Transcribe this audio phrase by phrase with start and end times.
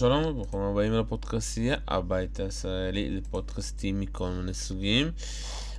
[0.00, 5.10] שלום וברוכים הבאים לפודקאסטייה, הבית הישראלי לפודקאסטים מכל מיני סוגים.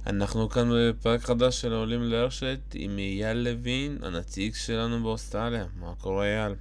[0.07, 5.65] אנחנו כאן בפרק חדש של העולים לרשת עם אייל לוין, הנציג שלנו באוסטרליה.
[5.75, 6.55] מה קורה אייל?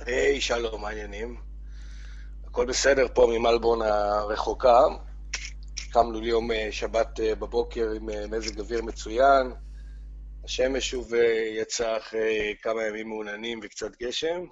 [0.00, 1.36] היי, hey, שלום, מה העניינים?
[2.46, 4.80] הכל בסדר פה ממלבורן הרחוקה.
[5.92, 9.52] קמנו ליום אה, שבת אה, בבוקר עם אה, מזג אוויר מצוין.
[10.44, 11.12] השמש שוב
[11.60, 14.44] יצא אחרי כמה ימים מעוננים וקצת גשם.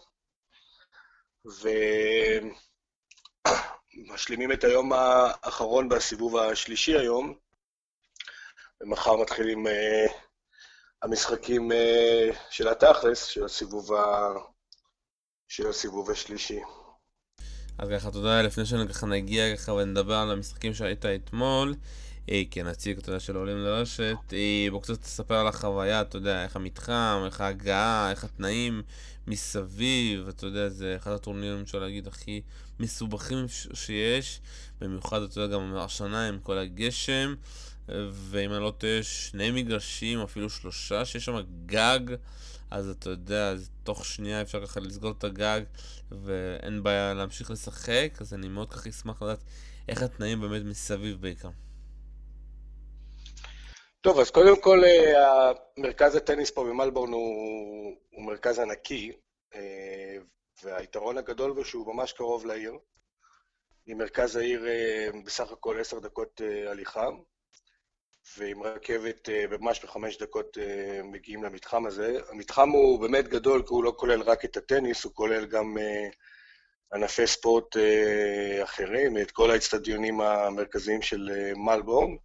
[3.95, 7.35] ומשלימים את היום האחרון בסיבוב השלישי היום,
[8.81, 9.71] ומחר מתחילים uh,
[11.03, 11.75] המשחקים uh,
[12.51, 14.29] של התכלס, של הסיבוב, ה...
[15.49, 16.61] של הסיבוב השלישי.
[17.79, 21.75] אז ככה, תודה, לפני שככה נגיע ככה ונדבר על המשחקים שהיית אתמול,
[22.51, 26.56] כנציג, אתה יודע, של עולים לרשת, אה, בוא קצת תספר על החוויה, אתה יודע, איך
[26.56, 28.83] המתחם, איך ההגעה, איך התנאים
[29.27, 32.41] מסביב, אתה יודע, זה אחד הטורנירים, אפשר להגיד, הכי
[32.81, 34.41] מסובכים שיש,
[34.81, 37.34] במיוחד, אתה יודע, גם השנה עם כל הגשם,
[38.12, 42.00] ואם אני לא טועה, שני מגרשים, אפילו שלושה, שיש שם גג.
[42.70, 45.61] אז אתה יודע, אז תוך שנייה אפשר ככה לסגור את הגג
[46.11, 49.45] ואין בעיה להמשיך לשחק, אז אני מאוד ככה אשמח לדעת
[49.89, 51.50] איך התנאים באמת מסביב בעיקר.
[54.03, 59.12] טוב, אז קודם כל, אה, מרכז הטניס פה במלבורן הוא, הוא מרכז ענקי,
[59.55, 60.17] אה,
[60.62, 62.75] והיתרון הגדול בו שהוא ממש קרוב לעיר.
[63.86, 67.09] ממרכז העיר אה, בסך הכל עשר דקות הליכה,
[68.36, 70.59] ועם רכבת ממש בחמש דקות
[71.05, 72.19] מגיעים למתחם הזה.
[72.28, 75.77] המתחם הוא באמת גדול, כי הוא לא כולל רק את הטניס, הוא כולל גם
[76.94, 77.77] ענפי ספורט
[78.62, 82.16] אחרים, את כל האצטדיונים המרכזיים של מלבורן.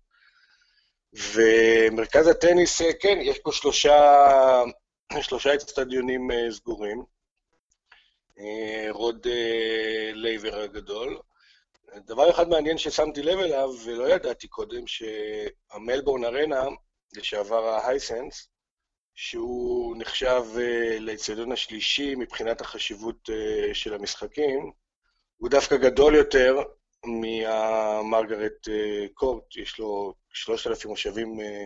[1.17, 4.23] ומרכז הטניס, אה, כן, יש פה שלושה,
[5.21, 7.03] שלושה אצטדיונים אה, סגורים.
[8.39, 9.27] אה, רוד
[10.13, 11.19] לייבר הגדול.
[11.95, 16.65] דבר אחד מעניין ששמתי לב אליו, ולא ידעתי קודם, שהמלבורן ארנה,
[17.15, 18.49] לשעבר ההייסנס,
[19.15, 20.43] שהוא נחשב
[20.99, 23.29] לאצטדיון השלישי מבחינת החשיבות
[23.73, 24.71] של המשחקים,
[25.37, 26.63] הוא דווקא גדול יותר
[27.05, 28.67] מהמרגרט
[29.13, 30.13] קורט, יש לו
[30.45, 31.65] 3,000 מושבים, אה,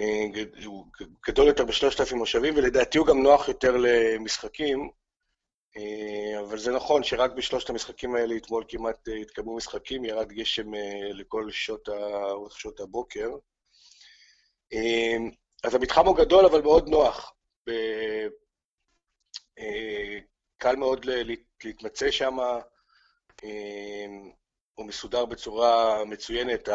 [0.00, 0.86] אה, הוא
[1.26, 4.90] גדול יותר ב-3,000 מושבים, ולדעתי הוא גם נוח יותר למשחקים,
[5.76, 10.74] אה, אבל זה נכון שרק בשלושת המשחקים האלה אתמול כמעט התקבלו משחקים, ירד גשם
[11.14, 11.92] לכל שעות, ה...
[12.50, 13.28] שעות הבוקר.
[15.64, 17.32] אז המתחם הוא גדול, אבל מאוד נוח.
[20.58, 21.06] קל מאוד
[21.64, 22.36] להתמצא שם.
[24.74, 26.68] הוא מסודר בצורה מצוינת,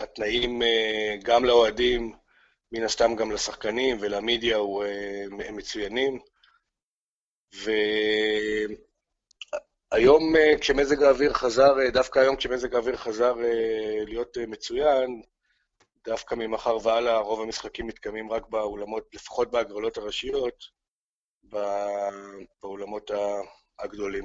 [0.00, 2.12] התנאים אה, גם לאוהדים,
[2.72, 6.18] מן הסתם גם לשחקנים ולמדיה אה, הם מצוינים.
[9.92, 13.34] והיום אה, כשמזג האוויר חזר, דווקא היום כשמזג האוויר חזר
[14.06, 15.22] להיות מצוין,
[16.04, 20.64] דווקא ממחר והלאה רוב המשחקים מתקיימים רק באולמות, לפחות בהגרלות הראשיות,
[22.62, 23.10] באולמות
[23.78, 24.24] הגדולים.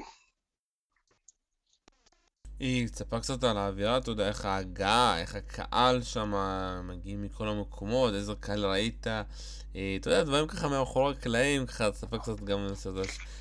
[2.60, 6.34] היא תספר קצת על האווירה, אתה יודע, איך ההגעה, איך הקהל שם,
[6.84, 12.18] מגיעים מכל המקומות, איזה קהל ראית, אה, אתה יודע, דברים ככה מאחורי הקלעים, ככה תספר
[12.18, 12.68] קצת גם,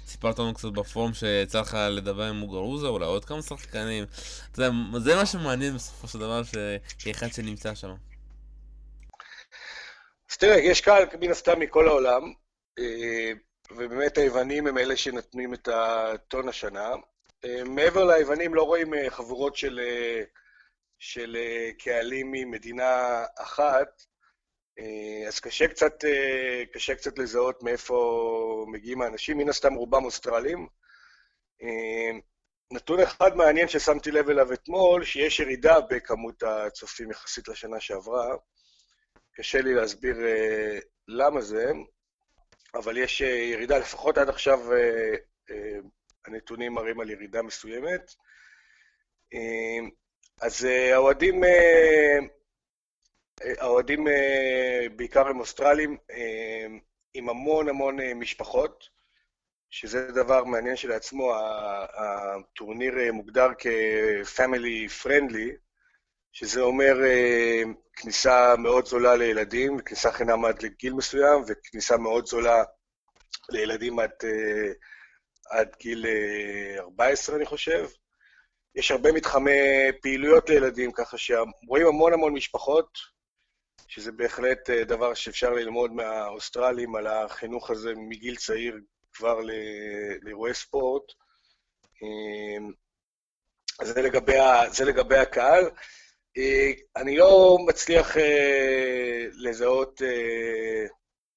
[0.06, 4.04] סיפרת לנו קצת בפורום שיצא לך לדבר עם מוגרוזה, אולי עוד כמה שחקנים,
[4.52, 6.42] אתה יודע, זה מה שמעניין בסופו של דבר,
[6.98, 7.94] כאחד שנמצא שם.
[10.30, 12.32] אז תראה, יש קהל מן הסתם מכל העולם,
[12.78, 13.32] אה,
[13.70, 16.88] ובאמת היוונים הם אלה שנותנים את הטון השנה.
[17.44, 20.22] אה, מעבר ליוונים לא רואים אה, חבורות של, אה,
[20.98, 21.36] של
[21.78, 24.02] קהלים ממדינה אחת,
[25.28, 26.04] אז קשה קצת,
[26.72, 30.68] קשה קצת לזהות מאיפה מגיעים האנשים, מן הסתם רובם אוסטרלים.
[32.72, 38.36] נתון אחד מעניין ששמתי לב אליו אתמול, שיש ירידה בכמות הצופים יחסית לשנה שעברה.
[39.34, 40.16] קשה לי להסביר
[41.08, 41.72] למה זה,
[42.74, 44.60] אבל יש ירידה, לפחות עד עכשיו
[46.26, 48.14] הנתונים מראים על ירידה מסוימת.
[49.32, 49.90] אמ,
[50.40, 52.18] אז אה, האוהדים, אה,
[53.42, 54.06] אה, האוהדים
[54.96, 55.96] בעיקר הם אוסטרלים,
[57.14, 58.88] עם המון המון משפחות,
[59.70, 61.34] שזה דבר מעניין שלעצמו,
[61.94, 65.56] הטורניר מוגדר כ-family friendly,
[66.32, 66.94] שזה אומר
[67.92, 72.64] כניסה מאוד זולה לילדים, כניסה חינם עד לגיל מסוים, וכניסה מאוד זולה
[73.48, 74.12] לילדים עד
[75.50, 76.06] עד גיל
[76.78, 77.88] 14, אה, אני חושב.
[78.74, 79.50] יש הרבה מתחמי
[80.02, 82.98] פעילויות לילדים, ככה שרואים המון המון משפחות,
[83.88, 88.78] שזה בהחלט אה, דבר שאפשר ללמוד מהאוסטרלים על החינוך הזה מגיל צעיר,
[89.12, 89.40] כבר
[90.22, 91.02] לאירועי ספורט.
[93.80, 94.36] אז זה לגבי,
[94.72, 95.70] זה לגבי הקהל.
[96.96, 98.16] אני לא מצליח
[99.32, 100.02] לזהות,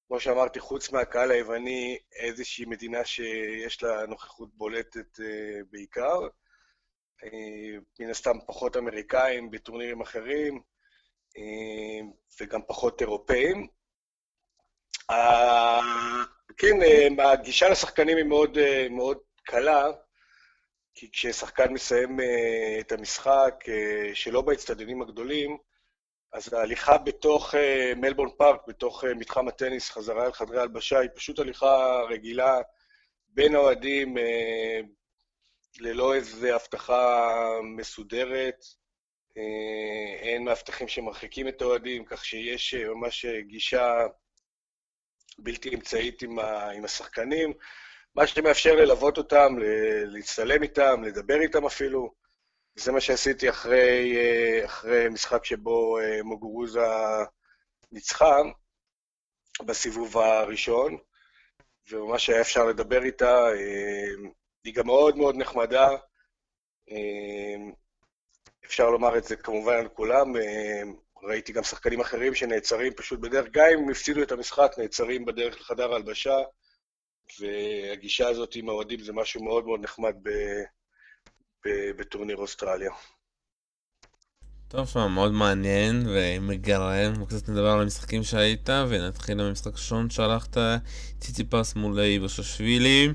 [0.08, 5.20] כמו שאמרתי, חוץ מהקהל היווני, איזושהי מדינה שיש לה נוכחות בולטת
[5.70, 6.20] בעיקר.
[8.00, 10.62] מן הסתם פחות אמריקאים בטורנירים אחרים,
[12.40, 13.66] וגם פחות אירופאים.
[16.56, 16.76] כן,
[17.18, 18.58] הגישה לשחקנים היא מאוד,
[18.90, 19.86] מאוד קלה,
[20.94, 22.18] כי כששחקן מסיים
[22.80, 23.64] את המשחק
[24.14, 25.58] שלא באצטדיונים הגדולים,
[26.32, 27.54] אז ההליכה בתוך
[27.96, 32.60] מלבורן פארק, בתוך מתחם הטניס, חזרה אל חדרי הלבשה, היא פשוט הליכה רגילה
[33.28, 34.16] בין האוהדים,
[35.80, 37.30] ללא איזו הבטחה
[37.76, 38.64] מסודרת.
[40.22, 44.06] אין מאבטחים שמרחיקים את האוהדים, כך שיש ממש גישה
[45.38, 47.52] בלתי אמצעית עם, ה, עם השחקנים,
[48.14, 49.56] מה שמאפשר ללוות אותם,
[50.06, 52.14] להצטלם איתם, לדבר איתם אפילו.
[52.78, 54.16] זה מה שעשיתי אחרי,
[54.64, 56.80] אחרי משחק שבו מוגרוזה
[57.92, 58.36] ניצחה
[59.66, 60.98] בסיבוב הראשון,
[61.90, 63.46] וממש היה אפשר לדבר איתה.
[64.64, 65.88] היא גם מאוד מאוד נחמדה.
[68.64, 70.32] אפשר לומר את זה כמובן על כולם.
[71.22, 75.60] ראיתי גם שחקנים אחרים שנעצרים פשוט בדרך, גם אם הם הפסידו את המשחק, נעצרים בדרך
[75.60, 76.36] לחדר הלבשה,
[77.40, 80.30] והגישה הזאת עם האוהדים זה משהו מאוד מאוד נחמד ב,
[81.66, 82.90] בטורניר אוסטרליה.
[84.68, 87.24] טוב, שמע, מאוד מעניין ומגרם.
[87.24, 90.56] קצת נדבר על המשחקים שהיית, ונתחיל עם המשחק הראשון שהלכת,
[91.20, 93.08] ציציפס מול איבשושווילי.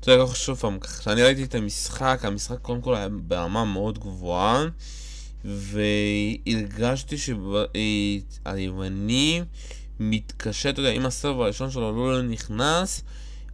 [0.00, 3.98] אתה יודע, ככה שוב פעם, כשאני ראיתי את המשחק, המשחק קודם כל היה ברמה מאוד
[3.98, 4.64] גבוהה.
[5.44, 7.16] והרגשתי
[8.44, 9.42] שהיווני
[10.00, 13.02] מתקשה, אתה יודע, אם הסרב הראשון שלו לא נכנס,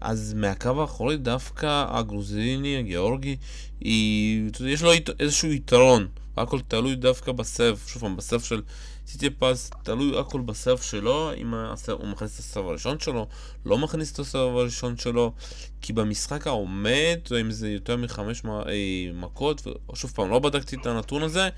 [0.01, 3.37] אז מהקו האחורי דווקא הגרוזיני, הגיאורגי,
[3.81, 6.09] היא, יש לו איזשהו יתרון.
[6.37, 8.63] הכל תלוי דווקא בסרב, שוב פעם, בסרב של
[9.07, 13.29] סיטי פס, תלוי הכל בסרב שלו, אם הוא מכניס את הסרב הראשון שלו,
[13.67, 15.33] לא מכניס את הסרב הראשון שלו,
[15.81, 18.43] כי במשחק העומד, אם זה יותר מחמש
[19.15, 21.49] מכות, ושוב פעם, לא בדקתי את הנתון הזה,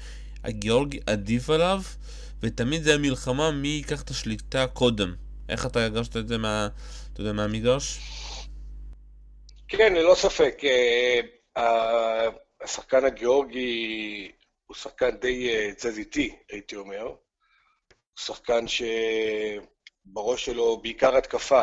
[0.45, 1.83] הגיאורגי עדיף עליו,
[2.43, 5.15] ותמיד זה המלחמה מי ייקח את השליטה קודם.
[5.49, 6.69] איך אתה הרגשת את זה מה,
[7.13, 8.01] אתה יודע, מהמגרש?
[9.69, 10.61] כן, ללא ספק.
[11.57, 12.29] אה,
[12.61, 14.33] השחקן הגיאורגי
[14.67, 17.03] הוא שחקן די אה, תזזיתי, הייתי אומר.
[17.03, 17.17] הוא
[18.19, 21.63] שחקן שבראש שלו בעיקר התקפה.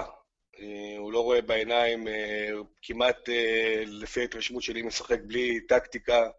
[0.60, 2.08] אה, הוא לא רואה בעיניים,
[2.82, 3.30] כמעט
[3.86, 6.30] לפי ההתרשמות שלי משחק בלי טקטיקה.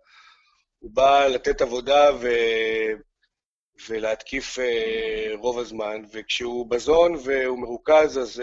[0.79, 2.29] הוא בא לתת עבודה ו...
[3.89, 4.59] ולהתקיף
[5.35, 8.43] רוב הזמן, וכשהוא בזון והוא מרוכז, אז,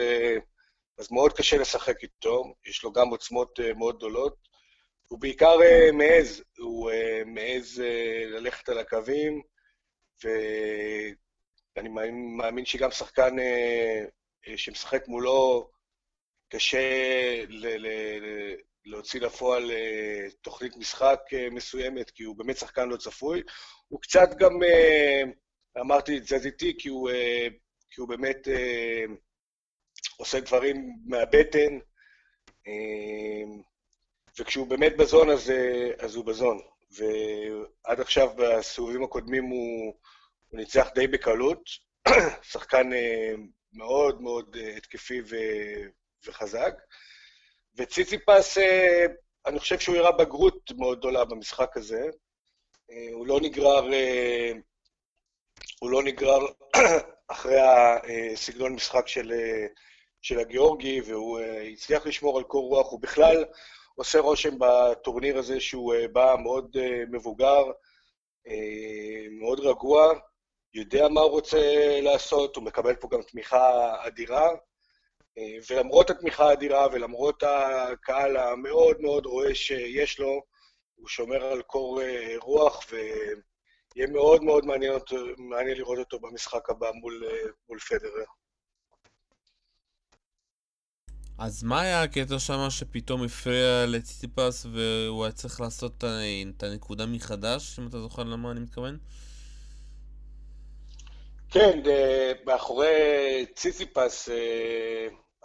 [1.02, 4.36] אז מאוד קשה לשחק איתו, יש לו גם עוצמות uh, מאוד גדולות.
[5.08, 7.84] הוא בעיקר uh, מעז, הוא uh, מעז
[8.30, 9.42] ללכת על הקווים,
[11.76, 11.90] ואני
[12.38, 13.36] מאמין שגם שחקן
[14.56, 15.70] שמשחק מולו,
[16.50, 16.80] קשה
[17.48, 18.56] ל- ל-
[18.86, 23.42] להוציא לפועל אה, תוכנית משחק אה, מסוימת, כי הוא באמת שחקן לא צפוי.
[23.88, 25.24] הוא קצת גם, אה,
[25.82, 27.10] אמרתי את זה איתי, כי הוא,
[27.90, 28.48] כי הוא באמת
[30.22, 31.80] עושה דברים מהבטן,
[34.40, 35.54] וכשהוא באמת בזון, אז,
[36.00, 36.60] אז הוא בזון.
[36.92, 39.94] ועד עכשיו, בסיבובים הקודמים, הוא,
[40.48, 41.70] הוא ניצח די בקלות.
[42.52, 42.90] שחקן
[43.74, 45.36] מאוד מאוד התקפי ו,
[46.26, 46.74] וחזק.
[47.78, 49.06] וציציפס, אה,
[49.46, 52.02] אני חושב שהוא הראה בגרות מאוד גדולה במשחק הזה.
[52.92, 54.52] אה, הוא לא נגרר, אה,
[55.80, 56.40] הוא לא נגרר
[57.28, 57.60] אחרי
[58.34, 59.32] הסגנון משחק של,
[60.22, 61.40] של הגיאורגי, והוא
[61.74, 62.92] הצליח לשמור על קור רוח.
[62.92, 63.46] הוא בכלל
[63.96, 66.78] עושה רושם בטורניר הזה שהוא בא מאוד
[67.12, 67.64] מבוגר,
[69.40, 70.14] מאוד רגוע,
[70.74, 71.60] יודע מה הוא רוצה
[72.02, 74.50] לעשות, הוא מקבל פה גם תמיכה אדירה.
[75.38, 80.42] אה, ולמרות התמיכה האדירה ולמרות הקהל המאוד מאוד רועש שיש לו,
[80.96, 84.94] הוא שומר על קור אה, רוח, ויהיה מאוד מאוד מעניין,
[85.38, 88.26] מעניין לראות אותו במשחק הבא מול, אה, מול פדרר.
[91.44, 96.04] אז מה היה הקטע שם שפתאום הפריע לציציפס והוא היה צריך לעשות
[96.58, 98.98] את הנקודה מחדש, אם אתה זוכר למה אני מתכוון?
[101.50, 101.80] כן,
[102.46, 104.30] מאחורי ציציפס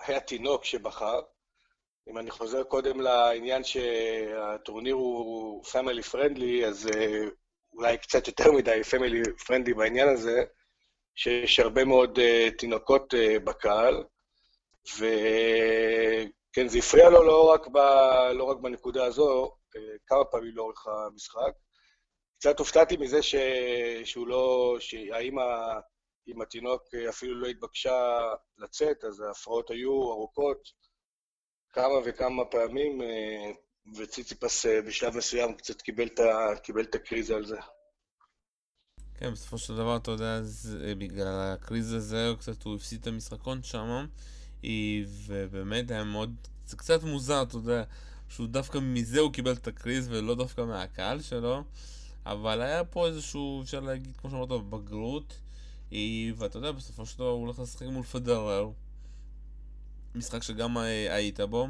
[0.06, 1.20] היה תינוק שבכה.
[2.10, 7.20] אם אני חוזר קודם לעניין שהטורניר הוא family friendly, אז אה,
[7.72, 10.44] אולי קצת יותר מדי family friendly בעניין הזה,
[11.14, 12.18] שיש הרבה מאוד
[12.58, 14.04] תינוקות בקהל,
[16.52, 17.78] כן, זה הפריע לו לא רק, ב,
[18.34, 19.56] לא רק בנקודה הזו,
[20.06, 21.52] כמה פעמים לאורך המשחק.
[22.38, 23.34] קצת הופתעתי מזה ש...
[24.04, 24.76] שהוא לא...
[24.80, 25.42] שהאימא
[26.26, 28.18] עם התינוק אפילו לא התבקשה
[28.58, 30.68] לצאת, אז ההפרעות היו ארוכות
[31.72, 33.00] כמה וכמה פעמים,
[33.96, 36.56] וציציפס בשלב מסוים קצת קיבל את, ה...
[36.62, 37.56] קיבל את הקריזה על זה.
[39.14, 43.06] כן, בסופו של דבר, אתה יודע, זה, בגלל הקריז הזה, הוא קצת, הוא הפסיד את
[43.06, 44.06] המשחקון שם,
[45.26, 46.34] ובאמת היה מאוד,
[46.66, 47.82] זה קצת מוזר, אתה יודע,
[48.28, 51.62] שהוא דווקא מזה הוא קיבל את הקריז ולא דווקא מהקהל שלו,
[52.26, 55.38] אבל היה פה איזשהו, אפשר להגיד, כמו שאמרת, בגרות,
[56.36, 58.70] ואתה יודע, בסופו של דבר הוא הולך לשחק מול פדרר,
[60.14, 61.68] משחק שגם היית בו.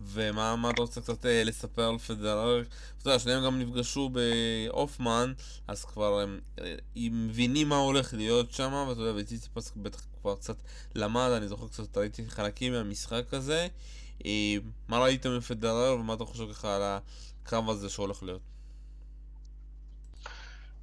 [0.00, 2.60] ומה אתה רוצה קצת אה, לספר על פדרר?
[2.60, 5.32] אתה יודע, שניהם גם נפגשו באופמן,
[5.68, 10.36] אז כבר הם, אה, הם מבינים מה הולך להיות שם, ואתה יודע, וציציפס בטח כבר
[10.36, 10.56] קצת
[10.94, 13.68] למד, אני זוכר קצת, ראיתי חלקים מהמשחק הזה.
[14.26, 14.54] אה,
[14.88, 16.82] מה ראית מפדרר ומה אתה חושב ככה על
[17.44, 18.40] הקרב הזה שהולך להיות?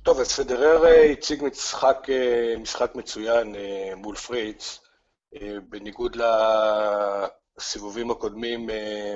[0.03, 2.07] טוב, אז פדרר הציג משחק,
[2.59, 3.55] משחק מצוין
[3.95, 4.79] מול פריץ,
[5.69, 6.17] בניגוד
[7.57, 9.15] הסיבובים הקודמים אה,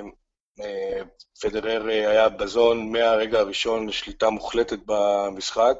[0.60, 1.02] אה,
[1.40, 5.76] פדרר אה, היה בזון מהרגע הראשון לשליטה מוחלטת במשחק,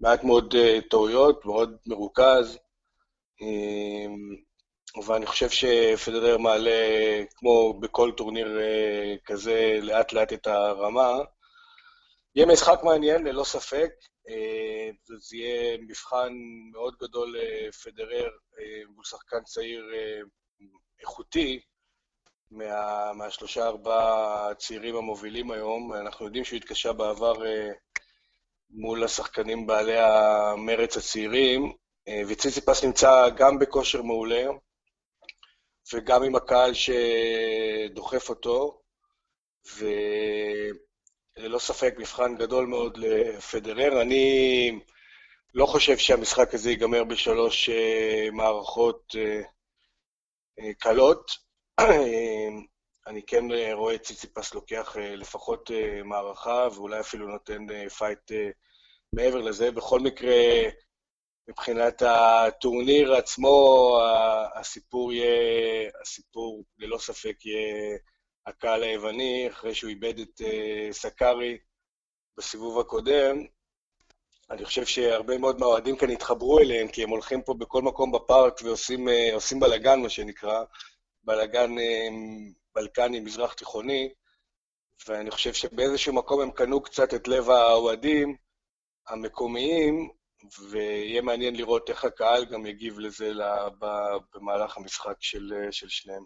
[0.00, 0.54] מעט מאוד
[0.90, 2.58] טעויות, מאוד מרוכז,
[5.06, 6.70] ואני חושב שפדרר מעלה,
[7.36, 8.58] כמו בכל טורניר
[9.24, 11.18] כזה, לאט לאט את הרמה.
[12.34, 13.90] יהיה משחק מעניין, ללא ספק.
[15.20, 16.32] זה יהיה מבחן
[16.72, 18.28] מאוד גדול לפדרר
[18.88, 19.84] מול שחקן צעיר
[21.00, 21.60] איכותי,
[22.52, 25.94] מה, מהשלושה ארבעה הצעירים המובילים היום.
[25.94, 27.68] אנחנו יודעים שהוא התקשה בעבר אה,
[28.70, 31.72] מול השחקנים בעלי המרץ הצעירים,
[32.08, 34.44] אה, וציציפס נמצא גם בכושר מעולה,
[35.92, 38.82] וגם עם הקהל שדוחף אותו,
[39.76, 44.02] וללא ספק מבחן גדול מאוד לפדרר.
[44.02, 44.78] אני
[45.54, 49.14] לא חושב שהמשחק הזה ייגמר בשלוש אה, מערכות
[50.78, 51.30] קלות.
[53.06, 58.50] אני כן רואה את ציציפס לוקח אה, לפחות אה, מערכה, ואולי אפילו נותן פייט אה,
[59.12, 59.70] מעבר לזה.
[59.70, 60.34] בכל מקרה,
[61.48, 63.98] מבחינת הטורניר עצמו,
[64.54, 67.98] הסיפור יהיה, הסיפור ללא ספק יהיה
[68.46, 70.40] הקהל היווני, אחרי שהוא איבד את
[70.92, 71.58] סקארי
[72.36, 73.46] בסיבוב הקודם.
[74.50, 78.60] אני חושב שהרבה מאוד מהאוהדים כאן התחברו אליהם, כי הם הולכים פה בכל מקום בפארק
[78.64, 80.64] ועושים בלאגן, מה שנקרא.
[81.24, 82.08] בלאגן אה,
[82.74, 84.12] בלקני מזרח תיכוני,
[85.08, 88.36] ואני חושב שבאיזשהו מקום הם קנו קצת את לב האוהדים
[89.08, 90.10] המקומיים,
[90.70, 93.32] ויהיה מעניין לראות איך הקהל גם יגיב לזה
[94.34, 96.24] במהלך המשחק של, של שניהם.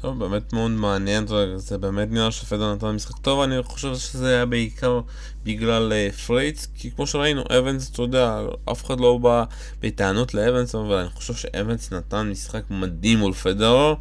[0.00, 4.46] טוב, באמת מאוד מעניין, זה באמת נראה שפדר נתן משחק טוב, אני חושב שזה היה
[4.46, 5.00] בעיקר
[5.42, 8.40] בגלל uh, פרייץ, כי כמו שראינו, אבנס, אתה יודע,
[8.72, 9.44] אף אחד לא בא
[9.80, 13.94] בטענות לאבנס, אבל אני חושב שאבנס נתן משחק מדהים מול פדרר,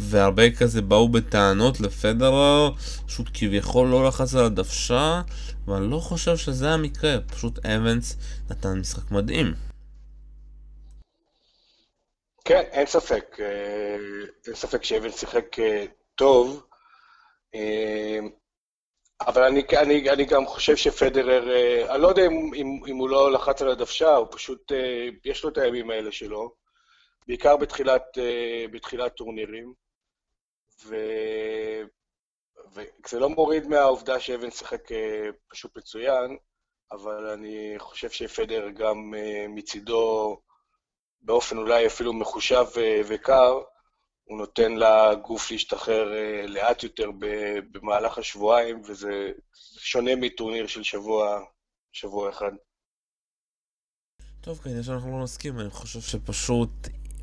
[0.00, 2.70] והרבה כזה באו בטענות לפדרר,
[3.06, 5.22] פשוט כביכול לא לחץ על הדוושה,
[5.66, 8.16] ואני לא חושב שזה המקרה, פשוט אבנס
[8.50, 9.54] נתן משחק מדהים.
[12.44, 13.36] כן, אין ספק.
[13.40, 13.96] אה,
[14.46, 16.66] אין ספק שאבן שיחק אה, טוב,
[17.54, 18.18] אה,
[19.26, 21.42] אבל אני, אני, אני גם חושב שפדרר,
[21.90, 22.50] אני לא יודע אם,
[22.88, 24.72] אם, הוא לא לחץ על הדוושה, הוא פשוט,
[25.24, 26.54] יש לו את הימים האלה שלו,
[27.28, 28.18] בעיקר בתחילת,
[28.72, 29.74] בתחילת טורנירים,
[32.74, 34.88] וזה לא מוריד מהעובדה שאבן שיחק
[35.48, 36.36] פשוט מצוין,
[36.92, 39.14] אבל אני חושב שפדר גם
[39.48, 40.40] מצידו
[41.20, 42.66] באופן אולי אפילו מחושב
[43.08, 43.60] וקר,
[44.30, 47.10] הוא נותן לגוף להשתחרר אה, לאט יותר
[47.72, 49.32] במהלך השבועיים, וזה
[49.78, 51.40] שונה מטורניר של שבוע,
[51.92, 52.52] שבוע אחד.
[54.40, 56.70] טוב, כנראה שאנחנו לא נסכים, אני חושב שפשוט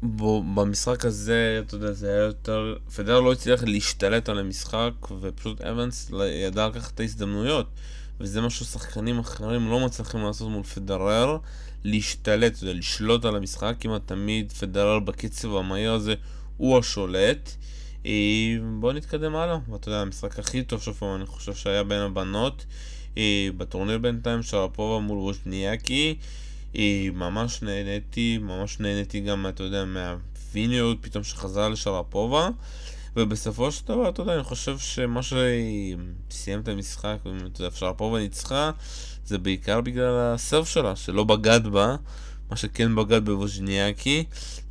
[0.02, 2.76] בו, במשחק הזה, אתה יודע, זה היה יותר...
[2.96, 6.12] פדר לא הצליח להשתלט על המשחק, ופשוט אבנס
[6.46, 7.68] ידע לקחת את ההזדמנויות.
[8.20, 11.38] וזה מה ששחקנים אחרים לא מצליחים לעשות מול פדרר,
[11.84, 16.14] להשתלט, זה לשלוט על המשחק, כמעט תמיד פדרר בקצב המהיר הזה
[16.58, 17.52] הוא השולט.
[18.06, 18.12] אה,
[18.80, 22.66] בואו נתקדם הלאה, ואתה יודע, המשחק הכי טוב שפה אני חושב שהיה בין הבנות
[23.18, 26.16] אה, בטורניר בינתיים, שרפובה מול וושניאקי.
[26.78, 32.50] אה, ממש נהניתי, ממש נהניתי גם, אתה יודע, מהוויניות פתאום שחזרה לשרפובה.
[33.16, 38.72] ובסופו של דבר, אתה יודע, אני חושב שמה שסיים את המשחק, ואתה יודע, שרפובה ניצחה,
[39.26, 41.96] זה בעיקר בגלל הסרף שלה, שלא בגד בה,
[42.50, 44.24] מה שכן בגד בווז'ניאקי,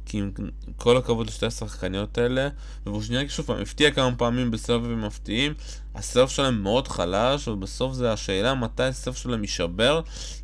[0.07, 0.31] כי עם
[0.77, 2.49] כל הכבוד לשתי השחקניות האלה,
[2.87, 5.55] ובוז'ניאקי שוב פעם הפתיע כמה פעמים בסרבים מפתיעים,
[5.95, 10.01] הסרב שלהם מאוד חלש, ובסוף זה השאלה מתי הסרב שלהם יישבר,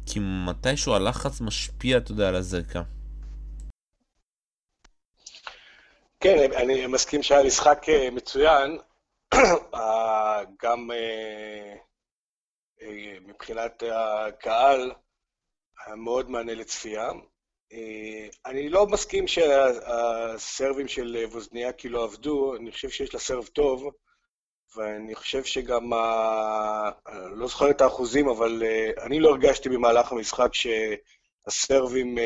[0.06, 2.82] כי מתישהו הלחץ משפיע, אתה יודע, על הזרקה.
[6.20, 8.78] כן, אני מסכים שהיה משחק אה, מצוין,
[9.74, 11.74] אה, גם אה,
[13.26, 14.92] מבחינת הקהל,
[15.86, 17.10] היה מאוד מענה לצפייה.
[18.46, 23.90] אני לא מסכים שהסרבים של ווזניאקי לא עבדו, אני חושב שיש לה סרב טוב,
[24.76, 26.90] ואני חושב שגם, ה...
[27.36, 28.62] לא זוכר את האחוזים, אבל
[29.02, 32.18] אני לא הרגשתי במהלך המשחק שהסרבים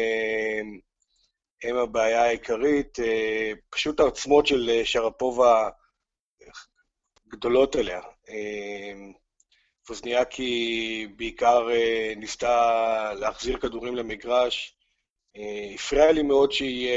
[1.65, 3.01] הם הבעיה העיקרית.
[3.01, 5.69] אה, פשוט העוצמות של שרפובה
[7.29, 8.01] גדולות אליה.
[9.87, 11.69] פוזניאקי אה, בעיקר
[12.17, 14.76] ניסתה להחזיר כדורים למגרש.
[15.75, 16.89] הפריע לי מאוד שהיא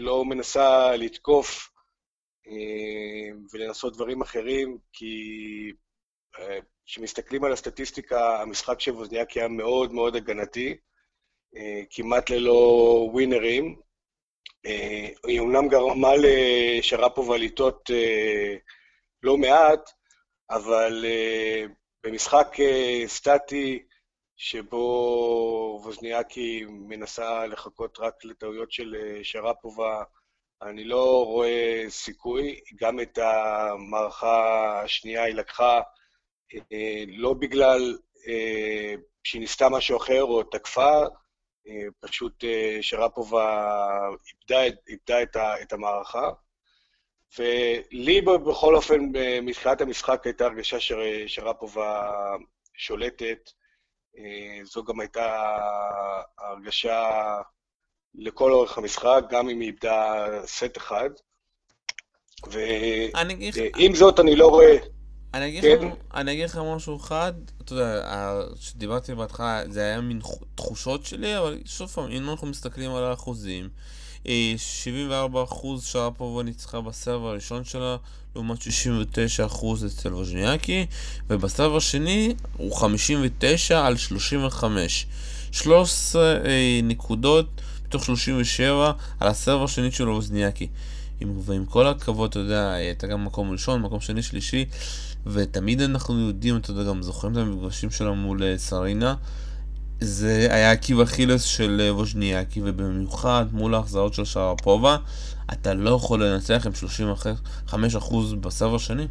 [0.00, 1.70] לא מנסה לתקוף
[3.52, 5.14] ולנסות דברים אחרים, כי
[6.86, 10.76] כשמסתכלים על הסטטיסטיקה, המשחק של ווזניאקי היה מאוד מאוד הגנתי,
[11.90, 13.80] כמעט ללא ווינרים,
[14.66, 18.56] אה, היא אומנם גרמה לשרפובה לטעות אה,
[19.22, 19.90] לא מעט,
[20.50, 21.64] אבל אה,
[22.04, 22.56] במשחק
[23.06, 23.82] סטטי
[24.42, 30.02] שבו ווזניאקי מנסה לחכות רק לטעויות של שרפובה,
[30.62, 32.60] אני לא רואה סיכוי.
[32.80, 35.80] גם את המערכה השנייה היא לקחה
[37.08, 37.98] לא בגלל
[39.24, 41.02] שהיא ניסתה משהו אחר או תקפה,
[41.68, 43.76] אה, פשוט אה, שרפובה
[44.28, 46.30] איבדה, איבדה את, ה, את המערכה.
[47.38, 49.00] ולי בכל אופן,
[49.42, 50.76] מתחילת המשחק הייתה הרגשה
[51.26, 52.10] שרפובה
[52.74, 53.50] שולטת.
[54.18, 55.56] אה, זו גם הייתה
[56.38, 57.10] הרגשה
[58.14, 61.10] לכל אורך המשחק, גם אם היא איבדה סט אחד.
[62.46, 64.76] ועם זאת, אני לא רואה...
[65.34, 65.88] אני אגיד, כן.
[65.88, 67.32] לך, אני אגיד לך משהו אחד,
[67.64, 70.20] אתה יודע, כשדיברתי בהתחלה, זה היה מין
[70.54, 73.68] תחושות שלי, אבל שוב פעם, אם אנחנו מסתכלים על האחוזים,
[74.24, 74.28] 74%
[75.82, 77.96] שרפובה ניצחה בסרב הראשון שלה,
[78.34, 78.62] לעומת 69%
[79.86, 80.86] אצל ווז'ניאקי,
[81.30, 85.06] ובסרב השני הוא 59 על 35.
[85.52, 87.46] 13 אה, נקודות
[87.86, 90.68] מתוך 37 על הסרב השני של ווז'ניאקי.
[91.40, 94.64] ועם כל הכבוד, אתה יודע, הייתה גם מקום ראשון, מקום שני, שלישי.
[95.26, 99.14] ותמיד אנחנו יודעים, אתה יודע, גם זוכרים את המפגשים שלנו מול אה, סרינה.
[100.00, 104.96] זה היה עקיב אכילס של אה, ווז'ניאקי, ובמיוחד מול ההחזרות של שרפובה,
[105.52, 106.72] אתה לא יכול לנצח עם
[107.68, 107.74] 35%
[108.40, 109.06] בסרב השני.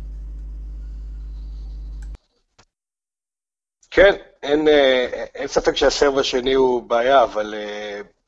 [3.92, 7.56] כן, אין, אה, אין ספק שהסרב השני הוא בעיה, אבל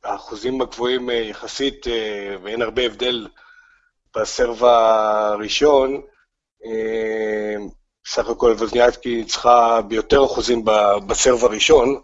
[0.03, 1.85] האחוזים הגבוהים יחסית,
[2.43, 3.27] ואין הרבה הבדל
[4.15, 6.01] בסרב הראשון,
[8.05, 10.65] סך הכל ווזניאצקי ניצחה ביותר אחוזים
[11.07, 12.01] בסרב הראשון.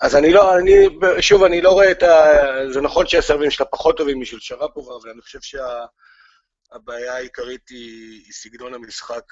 [0.00, 0.72] אז אני לא, אני,
[1.20, 2.36] שוב, אני לא רואה את ה...
[2.72, 8.22] זה נכון שהסרבים שלה פחות טובים משל שרפובה, אבל אני חושב שהבעיה שה, העיקרית היא,
[8.24, 9.24] היא סגנון המשחק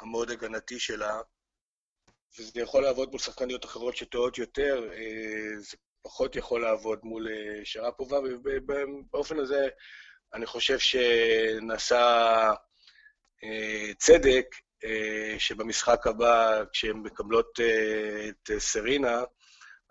[0.00, 1.20] המאוד הגנתי שלה,
[2.38, 4.88] וזה יכול לעבוד מול שחקניות אחרות שטועות יותר,
[5.58, 7.28] זה פחות יכול לעבוד מול
[7.64, 9.68] שרפובה, ובאופן הזה
[10.34, 12.00] אני חושב שנעשה
[13.44, 14.65] אה, צדק אה,
[15.38, 19.22] שבמשחק הבא, כשהן מקבלות אה, את סרינה,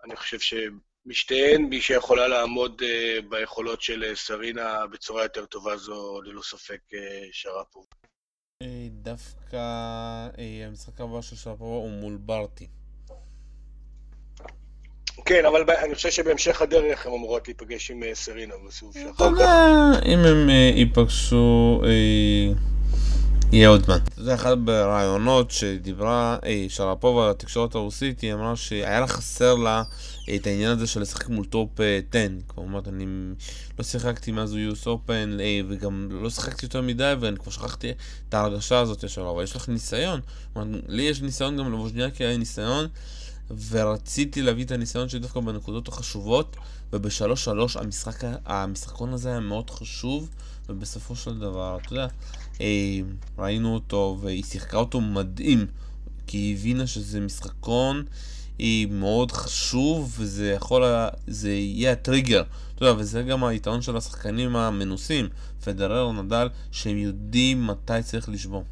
[0.04, 2.82] אני חושב שמשתיהן, מי שיכולה לעמוד
[3.28, 6.80] ביכולות של סרינה בצורה יותר טובה זו ללא ספק
[7.32, 7.86] שרפוב.
[8.90, 9.58] דווקא
[10.68, 12.68] המשחק הבא של שרפוב הוא מול ברטי.
[15.24, 20.06] כן, אבל אני חושב שבהמשך הדרך הן אמורות להיפגש עם סרינה בסיבוב שאחר כך.
[20.06, 21.82] אם הם ייפגשו...
[23.52, 23.98] יהיה עוד זמן.
[24.16, 29.82] זה אחד הראיונות שדיברה אי, שרפובה לתקשורת הרוסית, היא אמרה שהיה לה חסר לה
[30.34, 31.68] את העניין הזה של לשחק מול top
[32.10, 32.28] 10.
[32.46, 33.06] כלומר, אני
[33.78, 35.36] לא שיחקתי מאז ה US Open,
[35.68, 37.90] וגם לא שיחקתי יותר מדי, ואני כבר שכחתי
[38.28, 40.20] את ההרגשה הזאת של אבל יש לך ניסיון.
[40.52, 42.86] כלומר, לי יש ניסיון, גם לבוז'ניאקי היה ניסיון,
[43.70, 46.56] ורציתי להביא את הניסיון שלי דווקא בנקודות החשובות,
[46.92, 50.28] ובשלוש שלוש המשחק, המשחקון הזה היה מאוד חשוב,
[50.68, 52.06] ובסופו של דבר, אתה יודע,
[52.60, 53.00] אה,
[53.38, 55.66] ראינו אותו והיא שיחקה אותו מדהים,
[56.26, 58.04] כי היא הבינה שזה משחקון
[58.58, 60.82] היא מאוד חשוב וזה יכול,
[61.26, 62.44] זה יהיה הטריגר.
[62.74, 65.28] אתה יודע, וזה גם היתרון של השחקנים המנוסים,
[65.64, 68.64] פדרר, נדל, שהם יודעים מתי צריך לשבור.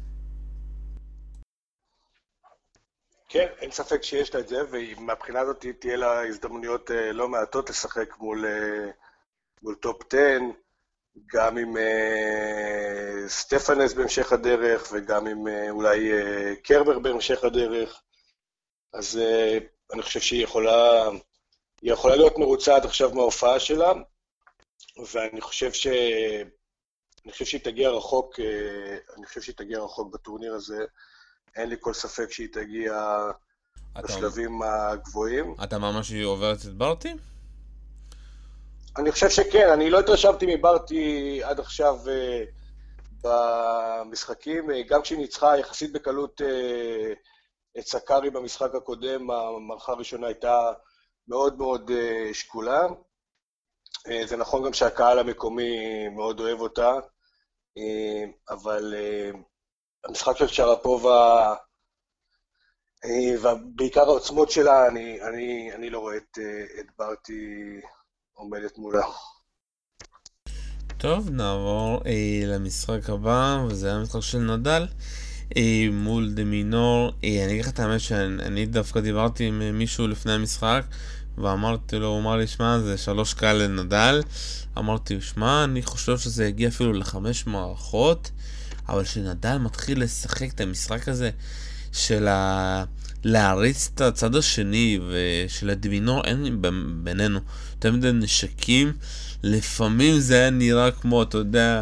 [3.29, 7.69] כן, אין ספק שיש לה את זה, ומהבחינה הזאת תהיה לה הזדמנויות אה, לא מעטות
[7.69, 8.91] לשחק מול, אה,
[9.63, 10.19] מול top 10,
[11.33, 18.01] גם עם אה, סטפנס בהמשך הדרך, וגם עם אה, אולי uh, קרבר בהמשך הדרך.
[18.93, 19.19] אז
[19.93, 21.07] אני חושב שהיא יכולה,
[21.81, 23.93] היא יכולה להיות מרוצה עכשיו מההופעה שלה,
[25.13, 25.87] ואני חושב ש...
[27.25, 28.39] אני חושב שהיא תגיע רחוק,
[29.17, 30.85] אני חושב שהיא תגיע רחוק בטורניר הזה.
[31.55, 33.17] אין לי כל ספק שהיא תגיע
[34.03, 35.55] בשלבים הגבוהים.
[35.63, 37.09] אתה ממש עוברת את ברטי?
[37.09, 37.23] אני חושב שכן,
[38.81, 38.84] אני
[39.89, 42.47] לא התרשמתי מברטי עד עכשיו uh,
[43.23, 46.45] במשחקים, uh, גם כשהיא ניצחה יחסית בקלות uh,
[47.79, 50.71] את סקארי במשחק הקודם, המערכה הראשונה הייתה
[51.27, 51.91] מאוד מאוד
[52.33, 52.87] שקולה.
[54.25, 56.93] זה נכון גם שהקהל המקומי מאוד אוהב אותה,
[58.49, 58.93] אבל
[60.03, 61.55] המשחק של שרפובה,
[63.41, 66.37] ובעיקר העוצמות שלה, אני, אני, אני לא רואה את,
[66.79, 67.81] את ברטי
[68.35, 69.05] עומדת מולה.
[70.97, 74.87] טוב, נעבור אה, למשחק הבא, וזה המשחק של נדל
[75.57, 77.11] אה, מול דה מינור.
[77.23, 80.85] אה, אני אגיד לך את האמת שאני דווקא דיברתי עם אה, מישהו לפני המשחק,
[81.37, 84.21] ואמרתי לו, הוא אמר לי, שמע, זה שלוש קל לנדל.
[84.77, 88.31] אמרתי, שמע, אני חושב שזה יגיע אפילו לחמש מערכות.
[88.89, 91.29] אבל כשנדל מתחיל לשחק את המשחק הזה
[91.91, 92.83] של ה...
[93.23, 96.61] להריץ את הצד השני ושל הדמינור, אין
[97.03, 97.39] בינינו
[97.85, 98.93] יותר מדי נשקים.
[99.43, 101.81] לפעמים זה היה נראה כמו, אתה יודע,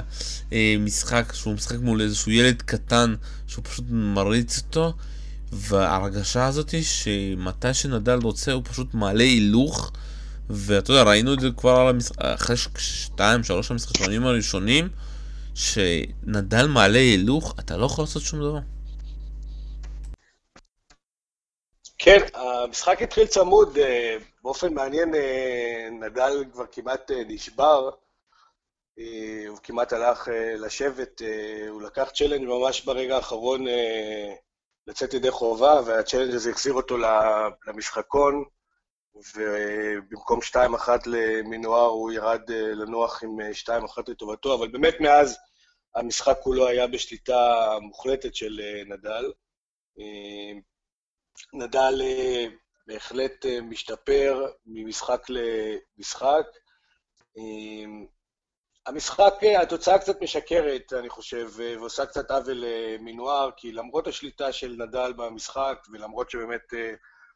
[0.53, 3.15] אה, משחק שהוא משחק מול איזשהו ילד קטן
[3.47, 4.93] שהוא פשוט מריץ אותו.
[5.51, 9.91] וההרגשה הזאת היא שמתי שנדל רוצה הוא פשוט מעלה הילוך
[10.49, 14.89] ואתה יודע, ראינו את זה כבר על המשחק, אחרי שתיים, שלוש המשחקים הראשונים
[15.55, 18.59] שנדל מעלה הילוך, אתה לא יכול לעשות שום דבר.
[21.97, 27.89] כן, המשחק התחיל צמוד, אה, באופן מעניין אה, נדל כבר כמעט אה, נשבר,
[29.47, 30.27] הוא כמעט הלך
[30.57, 31.21] לשבת,
[31.69, 33.65] הוא לקח צ'לנג' ממש ברגע האחרון
[34.87, 36.97] לצאת ידי חובה, והצ'לנג' הזה החזיר אותו
[37.67, 38.43] למשחקון,
[39.15, 45.37] ובמקום 2-1 למנואר הוא ירד לנוח עם 2-1 לטובתו, אבל באמת מאז
[45.95, 49.31] המשחק כולו היה בשליטה מוחלטת של נדל.
[51.53, 52.01] נדל
[52.87, 56.45] בהחלט משתפר ממשחק למשחק.
[58.85, 65.13] המשחק, התוצאה קצת משקרת, אני חושב, ועושה קצת עוול לדמינור, כי למרות השליטה של נדל
[65.13, 66.73] במשחק, ולמרות שבאמת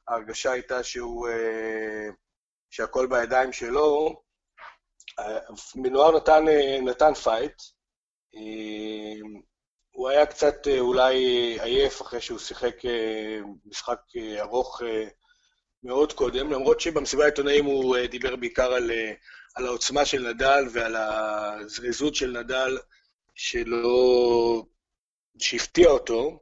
[0.07, 1.27] ההרגשה הייתה שהוא,
[2.69, 4.21] שהכל בידיים שלו,
[5.75, 6.45] דמינור נתן,
[6.85, 7.61] נתן פייט,
[9.91, 11.15] הוא היה קצת אולי
[11.61, 12.75] עייף אחרי שהוא שיחק
[13.65, 13.99] משחק
[14.39, 14.81] ארוך
[15.87, 18.91] מאוד קודם, למרות שבמסיבה העיתונאים הוא דיבר בעיקר על,
[19.55, 22.77] על העוצמה של נדל ועל הזריזות של נדל
[23.35, 24.63] שלא...
[25.39, 26.39] שהפתיע אותו.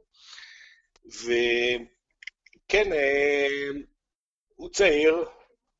[1.06, 2.90] וכן,
[4.54, 5.24] הוא צעיר,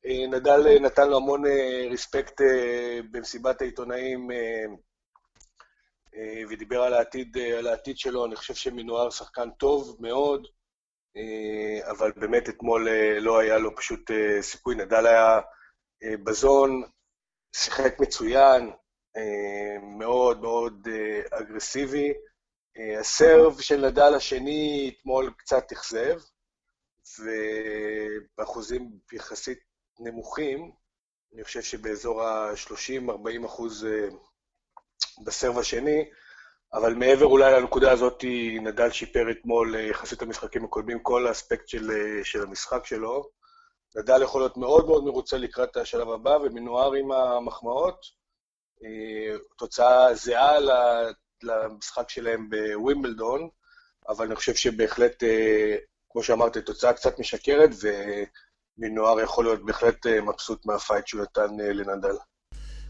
[0.05, 1.43] נדל נתן לו המון
[1.89, 2.41] ריספקט
[3.11, 4.31] במסיבת העיתונאים
[6.17, 10.51] אה, ודיבר על העתיד, אה, על העתיד שלו, אני חושב שמנואר שחקן טוב מאוד, אה,
[11.89, 12.87] אבל באמת אתמול
[13.19, 14.75] לא היה לו פשוט סיכוי.
[14.75, 15.39] נדל היה
[16.23, 16.83] בזון,
[17.55, 18.71] שיחק מצוין,
[19.97, 20.87] מאוד מאוד
[21.31, 22.13] אגרסיבי.
[22.99, 26.19] הסרב של נדל השני אתמול קצת אכזב,
[27.19, 29.59] ובאחוזים יחסית
[29.99, 30.71] נמוכים,
[31.33, 33.87] אני חושב שבאזור ה-30-40 אחוז
[35.25, 36.09] בסרב השני,
[36.73, 38.23] אבל מעבר אולי לנקודה הזאת,
[38.61, 43.29] נדל שיפר אתמול אה, יחסית למשחקים הקודמים כל האספקט של, אה, של המשחק שלו.
[43.95, 48.05] נדל יכול להיות מאוד מאוד מרוצה לקראת השלב הבא, ודמינור עם המחמאות.
[48.83, 50.57] אה, תוצאה זהה
[51.43, 53.49] למשחק שלהם בווימבלדון,
[54.07, 55.23] אבל אני חושב שבהחלט,
[56.09, 57.69] כמו שאמרתי, תוצאה קצת משקרת,
[58.77, 62.15] ודמינור יכול להיות בהחלט מבסוט מהפייט שהוא נתן לנדל.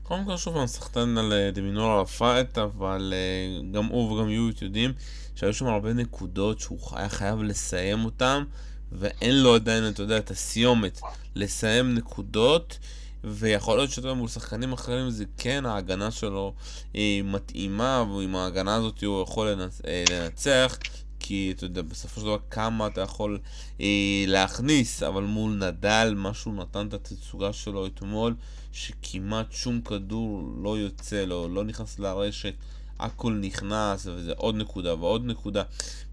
[0.07, 4.61] קודם כל שוב פעם סחתיין על אה, דמינור הפייט, אבל אה, גם הוא וגם יואיט
[4.61, 4.93] יודעים
[5.35, 8.43] שהיו שם הרבה נקודות שהוא היה חייב לסיים אותן,
[8.91, 11.01] ואין לו עדיין, אתה יודע, את הסיומת
[11.35, 12.79] לסיים נקודות.
[13.23, 16.53] ויכול להיות שאתה מול שחקנים אחרים זה כן, ההגנה שלו
[16.93, 19.47] היא מתאימה, ועם ההגנה הזאת הוא יכול.
[19.87, 20.77] אה, לנצח,
[21.19, 23.39] כי אתה יודע, בסופו של דבר כמה אתה יכול
[23.81, 28.35] אה, להכניס, אבל מול נדל, מה שהוא נתן את התצוגה שלו אתמול,
[28.77, 32.53] שכמעט שום כדור לא יוצא לו, לא נכנס לרשת,
[32.99, 35.63] הכל נכנס, וזה עוד נקודה ועוד נקודה.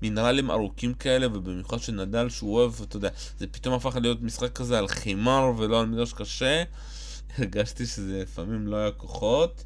[0.03, 4.53] מינרלים ארוכים כאלה, ובמיוחד של נדל שהוא אוהב, אתה יודע, זה פתאום הפך להיות משחק
[4.53, 6.63] כזה על חימר ולא על מגרש קשה.
[7.39, 9.65] הרגשתי שזה לפעמים לא היה כוחות,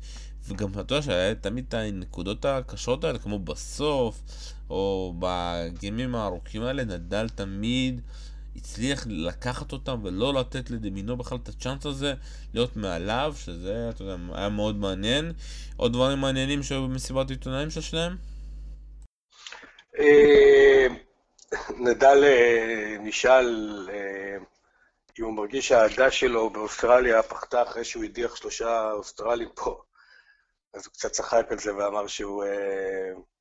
[0.48, 4.22] וגם אתה יודע שהיה תמיד את הנקודות הקשות האלה, כמו בסוף,
[4.70, 8.00] או בגיימים הארוכים האלה, נדל תמיד
[8.58, 12.14] הצליח לקחת אותם ולא לתת לדמינו בכלל את הצ'אנס הזה
[12.54, 15.32] להיות מעליו, שזה, אתה יודע, היה מאוד מעניין.
[15.76, 18.16] עוד דברים מעניינים שהיו במסיבת עיתונאים של שניהם?
[19.98, 20.86] אה,
[21.78, 24.36] נדל אה, נשאל אה,
[25.18, 29.82] אם הוא מרגיש שהאהדה שלו באוסטרליה פחתה אחרי שהוא הדיח שלושה אוסטרלים פה.
[30.74, 32.44] אז הוא קצת צחק על זה ואמר שהוא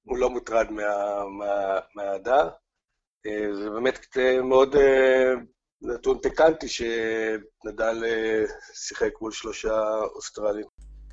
[0.06, 0.68] לא מוטרד
[1.96, 2.50] מהאהדה.
[3.28, 5.34] אה, זה באמת מאוד אה,
[5.82, 9.82] נתון פיקנטי שנדל אה, שיחק מול שלושה
[10.16, 10.66] אוסטרלים.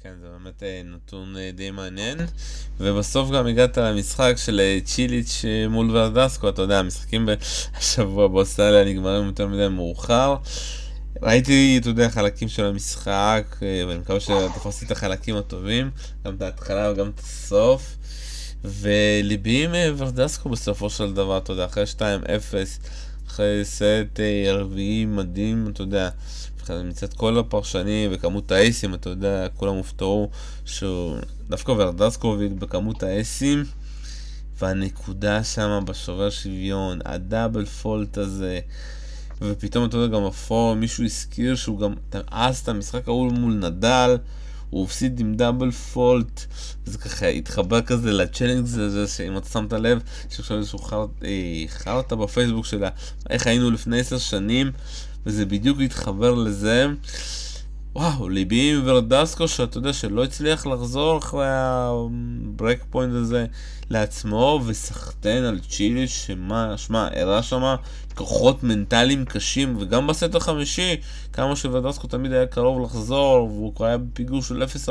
[0.03, 2.19] כן, זה באמת נתון די מעניין.
[2.79, 9.47] ובסוף גם הגעת למשחק של צ'יליץ' מול ורדסקו, אתה יודע, המשחקים בשבוע באוסטרליה נגמרים יותר
[9.47, 10.37] מדי מאוחר.
[11.23, 13.57] ראיתי, אתה יודע, חלקים של המשחק,
[13.89, 15.91] ואני מקווה שתפסתי את החלקים הטובים,
[16.25, 17.97] גם את ההתחלה וגם את הסוף.
[18.65, 22.01] וליבי עם ורדסקו בסופו של דבר, אתה יודע, אחרי 2-0,
[23.27, 26.09] אחרי סט אה, רביעי מדהים, אתה יודע,
[26.71, 30.31] מצד כל הפרשנים וכמות האייסים, אתה יודע, כולם הופתעו
[30.65, 31.17] שהוא
[31.49, 33.65] דווקא ורדסקו הוביל בכמות האייסים,
[34.59, 38.61] והנקודה שם בשובר שוויון, הדאבל פולט הזה,
[39.43, 41.95] ופתאום אתה יודע, גם הפור, מישהו הזכיר שהוא גם
[42.27, 44.17] אז את המשחק ההוא מול נדל,
[44.75, 46.45] הוא הפסיד עם double fault,
[46.85, 50.79] זה ככה התחבר כזה ל challenge הזה, שאם אתה שמת לב, שעכשיו איזשהו
[51.69, 52.89] חרטא בפייסבוק שלה,
[53.31, 54.71] איך היינו לפני עשר שנים,
[55.27, 56.87] וזה בדיוק התחבר לזה.
[57.97, 63.47] וואו, ליבי עם ורדסקו, שאתה יודע שלא הצליח לחזור אחרי ה break point הזה
[63.91, 67.77] לעצמו, וסחתיין על צ'יליץ', שמה, שמע, הראה שמה
[68.15, 71.01] כוחות מנטליים קשים, וגם בסט החמישי,
[71.33, 74.89] כמה שוורדסקו תמיד היה קרוב לחזור, והוא כבר היה בפיגור של 0-40,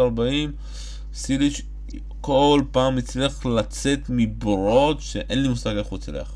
[1.14, 1.62] סיליץ'
[2.22, 6.36] כל פעם הצליח לצאת מבורות שאין לי מושג איך הוא הצליח.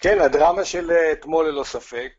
[0.00, 2.12] כן, הדרמה של אה, אתמול ללא ספק.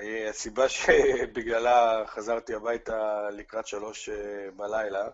[0.00, 5.08] אה, הסיבה שבגללה חזרתי הביתה לקראת שלוש אה, בלילה,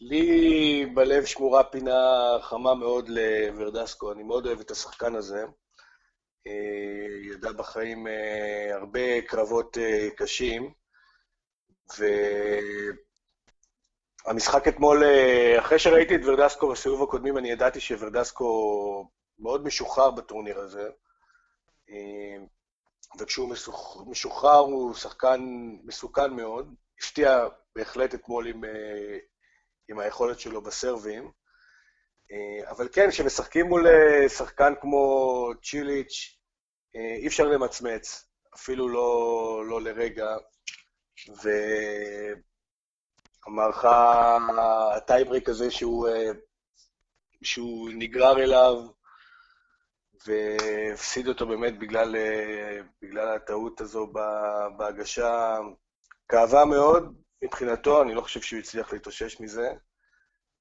[0.00, 1.98] לי בלב שמורה פינה
[2.40, 5.44] חמה מאוד לוורדסקו, אני מאוד אוהב את השחקן הזה.
[7.32, 8.06] ידע בחיים
[8.72, 9.76] הרבה קרבות
[10.16, 10.72] קשים,
[14.24, 15.02] והמשחק אתמול,
[15.58, 20.88] אחרי שראיתי את ורדסקו בסיבוב הקודמים, אני ידעתי שוורדסקו מאוד משוחרר בטורניר הזה.
[21.90, 22.44] אה,
[23.18, 23.54] וכשהוא
[24.06, 25.40] משוחרר הוא שחקן
[25.84, 29.18] מסוכן מאוד, הפתיע בהחלט אתמול עם, אה,
[29.88, 31.30] עם היכולת שלו בסרבים.
[32.32, 33.86] אה, אבל כן, כשמשחקים מול
[34.28, 36.38] שחקן כמו צ'יליץ',
[36.94, 40.36] אי אפשר למצמץ, אפילו לא, לא לרגע.
[43.46, 44.38] והמערכה,
[44.96, 46.08] הטייבריק הזה שהוא,
[47.42, 48.74] שהוא נגרר אליו,
[50.26, 54.12] והפסיד אותו באמת בגלל, אה, בגלל הטעות הזו
[54.76, 55.56] בהגשה.
[56.28, 59.68] כאבה מאוד מבחינתו, אני לא חושב שהוא הצליח להתאושש מזה.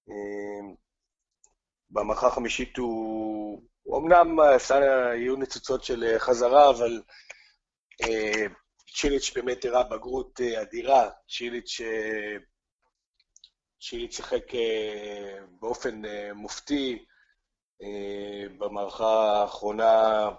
[0.09, 0.73] אה,
[1.89, 3.61] במערכה החמישית הוא,
[3.97, 4.39] אמנם
[5.15, 7.01] יהיו ניצוצות של חזרה, אבל
[8.03, 8.45] אה,
[8.95, 11.09] צ'יליץ' באמת הראה בגרות אדירה.
[11.29, 11.81] צ'יליץ',
[13.81, 14.43] צ'יליץ' שיחק
[15.59, 16.01] באופן
[16.35, 17.05] מופתי,
[17.81, 20.29] אה, במערכה האחרונה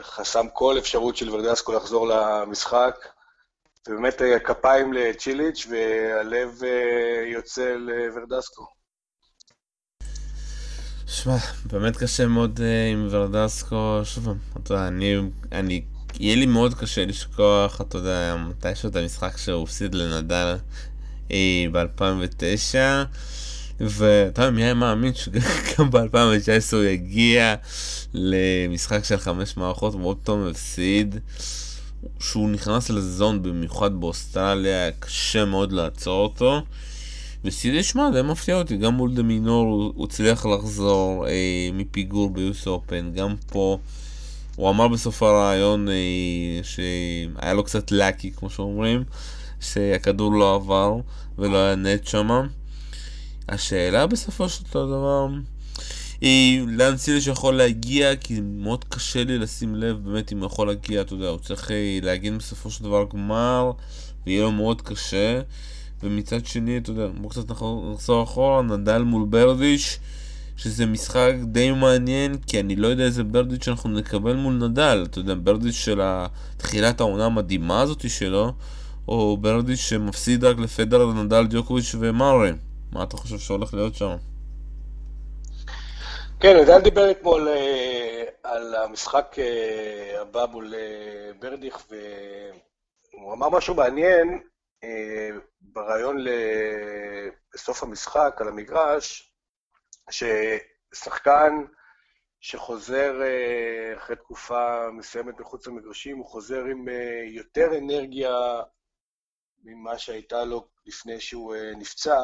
[0.00, 3.15] חסם כל אפשרות של ורדסקו לחזור למשחק.
[3.88, 8.66] ובאמת אה, כפיים לצ'יליץ' והלב אה, יוצא לוורדסקו.
[11.06, 12.60] שמע, באמת קשה מאוד
[12.92, 14.00] עם ורדסקו.
[14.04, 14.28] שוב,
[14.62, 15.16] אתה יודע, אני,
[15.52, 15.82] אני,
[16.20, 20.56] יהיה לי מאוד קשה לשכוח, אתה יודע, מתישהו את המשחק שהוא הפסיד לנדל
[21.72, 22.74] ב-2009.
[23.80, 27.54] ואתה יודע, מי היה מאמין שגם ב-2019 הוא יגיע
[28.14, 31.18] למשחק של חמש מערכות, ועוד פתאום הפסיד.
[32.20, 36.62] שהוא נכנס לזון במיוחד באוסטרליה, היה קשה מאוד לעצור אותו.
[37.44, 42.66] וסידי, שמע, די מפתיע אותי, גם מול דמינור הוא, הוא הצליח לחזור אה, מפיגור ביוס
[42.66, 43.78] אופן, גם פה.
[44.56, 45.94] הוא אמר בסוף הרעיון אה,
[46.62, 49.04] שהיה לו קצת לאקי, כמו שאומרים,
[49.60, 50.96] שהכדור לא עבר
[51.38, 52.42] ולא היה נט שמה.
[53.48, 55.28] השאלה בסופו של דבר
[56.66, 61.00] לאן סילש יכול להגיע, כי מאוד קשה לי לשים לב באמת אם הוא יכול להגיע,
[61.00, 63.72] אתה יודע, הוא צריך אה, להגיד בסופו של דבר גמר,
[64.26, 65.40] ויהיה לו מאוד קשה.
[66.02, 67.50] ומצד שני, אתה יודע, בואו קצת
[67.92, 69.98] נחזור אחורה, נדל מול ברדיש,
[70.56, 75.06] שזה משחק די מעניין, כי אני לא יודע איזה ברדיץ' שאנחנו נקבל מול נדל.
[75.10, 76.00] אתה יודע, ברדיץ' של
[76.56, 78.52] תחילת העונה המדהימה הזאת שלו,
[79.08, 82.50] או ברדיץ' שמפסיד רק לפדר, נדל, דיוקוביץ' ומארה.
[82.92, 84.16] מה אתה חושב שהולך להיות שם?
[86.40, 93.74] כן, נדל דיבר אתמול אה, על המשחק אה, הבא מול אה, ברדיך, והוא אמר משהו
[93.74, 94.48] מעניין
[95.60, 96.24] ברעיון
[97.54, 99.32] בסוף המשחק על המגרש,
[100.10, 101.52] ששחקן
[102.40, 103.14] שחוזר
[103.96, 106.86] אחרי תקופה מסוימת מחוץ למגרשים, הוא חוזר עם
[107.26, 108.34] יותר אנרגיה
[109.64, 112.18] ממה שהייתה לו לפני שהוא נפצע,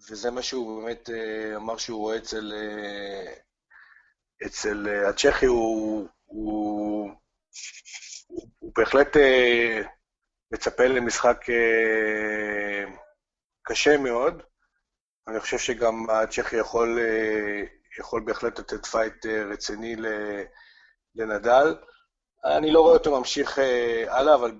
[0.00, 3.32] וזה מה שהוא באמת אה, אמר שהוא רואה אצל, אה,
[4.46, 7.10] אצל אה, הצ'כי, הוא, הוא,
[8.26, 9.16] הוא, הוא בהחלט
[10.52, 11.44] מצפה למשחק
[13.62, 14.42] קשה מאוד.
[15.28, 16.98] אני חושב שגם הצ'כי יכול,
[17.98, 19.96] יכול בהחלט לתת פייט רציני
[21.14, 21.76] לנדל.
[22.44, 23.58] אני לא רואה אותו ממשיך
[24.06, 24.58] הלאה, אבל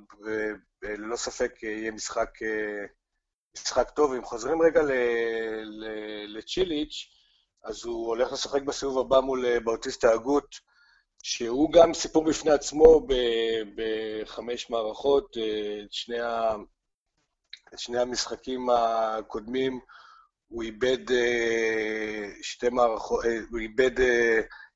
[0.83, 2.31] ללא ספק יהיה משחק
[3.65, 4.13] משחק טוב.
[4.13, 4.81] אם חוזרים רגע
[6.29, 7.09] לצ'יליץ',
[7.65, 10.55] אז הוא הולך לשחק בסיבוב הבא מול אה, באוטיסטה אגוט,
[11.23, 13.07] שהוא גם סיפור בפני עצמו
[13.77, 15.37] בחמש מערכות.
[15.37, 16.55] אה, את שני, ה...
[17.75, 19.81] את שני המשחקים הקודמים
[20.49, 23.91] הוא איבד אה, שתי מערכות, הוא איבד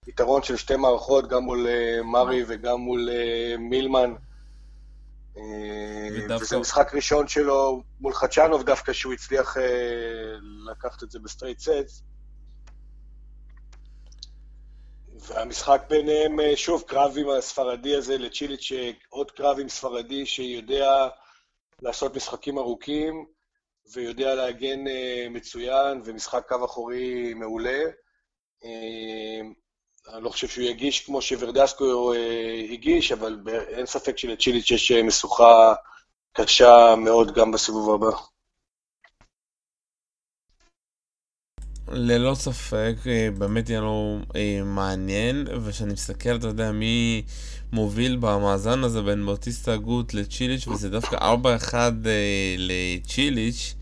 [0.07, 1.66] יתרון של שתי מערכות, גם מול
[2.05, 3.09] מארי וגם מול
[3.59, 4.14] מילמן.
[5.37, 6.45] ודווקא...
[6.45, 9.62] וזה משחק ראשון שלו מול חצ'נוב דווקא, שהוא הצליח אה,
[10.71, 12.05] לקחת את זה ב straight set.
[15.14, 18.73] והמשחק ביניהם, אה, שוב, קרב עם הספרדי הזה לצ'יליץ',
[19.09, 21.09] עוד קרב עם ספרדי שיודע
[21.83, 23.27] לעשות משחקים ארוכים
[23.92, 27.81] ויודע להגן אה, מצוין, ומשחק קו אחורי מעולה.
[30.09, 33.38] אני לא חושב שהוא יגיש כמו שוורדסקו אה, הגיש, אבל
[33.69, 35.75] אין ספק שלצ'יליץ' יש אה, משוכה
[36.33, 38.17] קשה מאוד גם בסיבוב הבא.
[41.88, 44.19] ללא ספק, אה, באמת יהיה לו
[44.65, 47.23] מעניין, וכשאני מסתכל, אתה יודע, מי
[47.73, 51.75] מוביל במאזן הזה בין באוטיסטה גוט לצ'יליץ', וזה דווקא 4-1
[52.59, 53.75] לצ'יליץ',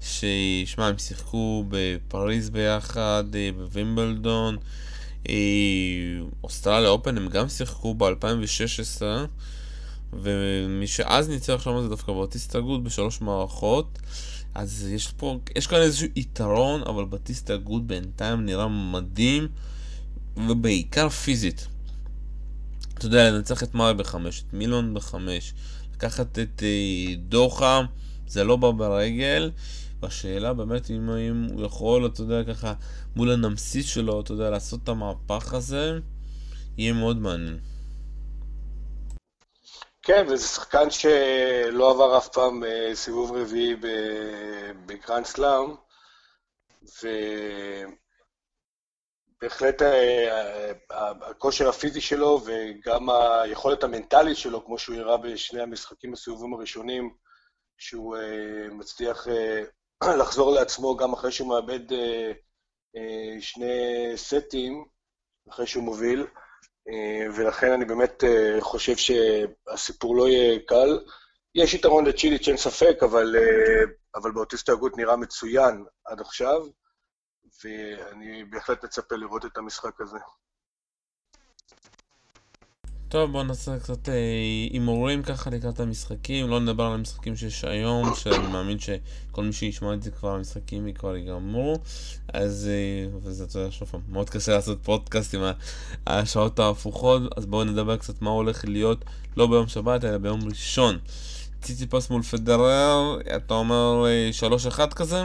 [0.00, 3.24] ששמע, הם שיחקו בפריז ביחד,
[3.56, 4.56] בווימבלדון.
[6.44, 9.02] אוסטרליה אופן הם גם שיחקו ב-2016
[10.12, 13.98] ומי שאז ניצח שם זה דווקא באוטיסט הגוד בשלוש מערכות.
[14.54, 19.48] אז יש פה, יש כאן איזשהו יתרון אבל באוטיסט הגוד בינתיים נראה מדהים
[20.36, 21.66] ובעיקר פיזית.
[22.94, 25.54] אתה יודע, לנצח את מארי בחמש, את מילון בחמש
[25.94, 27.80] לקחת את אה, דוחה
[28.26, 29.50] זה לא בא ברגל
[30.02, 32.74] והשאלה באמת אם, אם הוא יכול, אתה יודע, ככה
[33.16, 35.98] מול הנמסיס שלו, אתה יודע, לעשות את המהפך הזה,
[36.78, 37.58] יהיה מאוד מעניין.
[40.02, 43.76] כן, וזה שחקן שלא עבר אף פעם אה, סיבוב רביעי
[44.86, 45.74] בגרנד סלאם,
[49.40, 56.54] ובהחלט אה, הכושר הפיזי שלו וגם היכולת המנטלית שלו, כמו שהוא הראה בשני המשחקים בסיבובים
[56.54, 57.14] הראשונים,
[57.78, 59.26] שהוא אה, מצליח
[60.20, 61.92] לחזור לעצמו גם אחרי שהוא מאבד
[62.96, 64.84] אה, שני סטים
[65.50, 66.26] אחרי שהוא מוביל,
[66.88, 71.04] אה, ולכן אני באמת אה, חושב שהסיפור לא יהיה קל.
[71.54, 73.36] יש יתרון לצ'יליץ', אין ספק, אבל,
[74.14, 76.60] אבל באוטיסט ההגות נראה מצוין עד עכשיו,
[77.64, 80.18] ואני בהחלט מצפה לראות את המשחק הזה.
[83.12, 84.14] טוב, בואו נעשה קצת אה,
[84.70, 89.94] הימורים ככה לקראת המשחקים, לא נדבר על המשחקים שיש היום, שאני מאמין שכל מי שישמע
[89.94, 91.78] את זה כבר, המשחקים כבר ייגמרו,
[92.32, 95.40] אז, אה, וזה, אתה יודע, שוב מאוד קשה לעשות פודקאסט עם
[96.06, 99.04] השעות ההפוכות, אז בואו נדבר קצת מה הולך להיות,
[99.36, 100.98] לא ביום שבת, אלא ביום ראשון.
[101.62, 104.04] ציציפס מול פדרר, אתה אומר
[104.76, 105.22] 3-1 אה, כזה?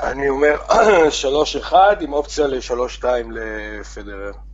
[0.00, 0.56] אני אומר
[1.70, 4.47] 3-1 עם אופציה ל-3-2 לפדרר.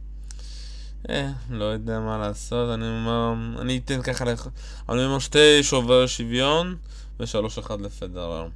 [1.10, 4.48] אה, לא יודע מה לעשות, אני אומר, אני אתן ככה, לך,
[4.88, 6.76] אני אומר שתי שובר שוויון
[7.20, 8.48] ושלוש אחד לפדרר.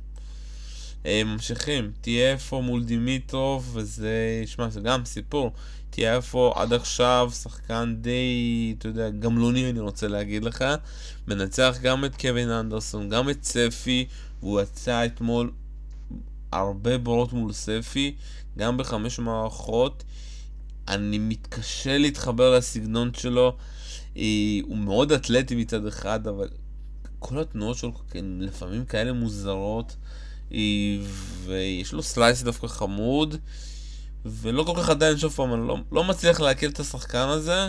[1.07, 5.53] אה, ממשיכים, תהיה איפה מול דימיטרוב, וזה, שמע, זה גם סיפור.
[5.91, 10.65] תהיה איפה עד עכשיו, שחקן די, אתה יודע, גמלוני אני רוצה להגיד לך.
[11.29, 14.07] מנצח גם את קווין אנדרסון, גם את ספי,
[14.41, 15.51] והוא יצא אתמול
[16.53, 18.15] הרבה בורות מול ספי,
[18.59, 20.05] גם בחמש מערכות.
[20.89, 23.57] אני מתקשה להתחבר לסגנון שלו.
[24.63, 26.49] הוא מאוד אתלטי מצד אחד, אבל
[27.19, 29.97] כל התנועות שלו לפעמים כאלה מוזרות,
[31.45, 33.37] ויש לו סלייס דווקא חמוד,
[34.25, 37.69] ולא כל כך עדיין, שוב פעם, אני לא, לא מצליח לעכל את השחקן הזה,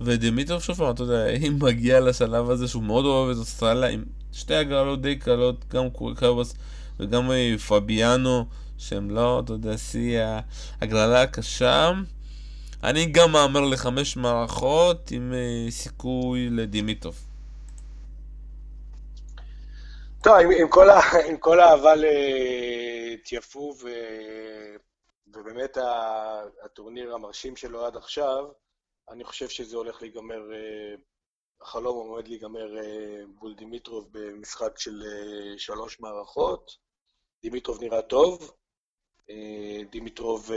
[0.00, 4.04] ודמיטרוב, שוב פעם, אתה יודע, אם מגיע לשלב הזה שהוא מאוד אוהב את אוסטרליה, עם
[4.32, 6.54] שתי הגרלות די קלות, גם קורקבוס
[7.00, 8.46] וגם אה, פביאנו,
[8.78, 10.20] שהם לא, אתה יודע, שיא
[10.80, 11.90] ההגרלה הקשה.
[12.84, 17.14] אני גם מהמר לחמש מערכות עם uh, סיכוי לדימיטוב.
[20.22, 23.88] טוב, עם, עם, כל, ה, עם כל האהבה לטיאפו ו,
[25.26, 25.76] ובאמת
[26.64, 28.44] הטורניר המרשים שלו עד עכשיו,
[29.10, 31.00] אני חושב שזה הולך להיגמר, uh,
[31.62, 32.68] החלום עומד להיגמר
[33.40, 35.02] מול דימיטרוב במשחק של
[35.56, 36.70] שלוש מערכות.
[37.42, 38.52] דימיטרוב נראה טוב,
[39.90, 40.50] דימיטרוב...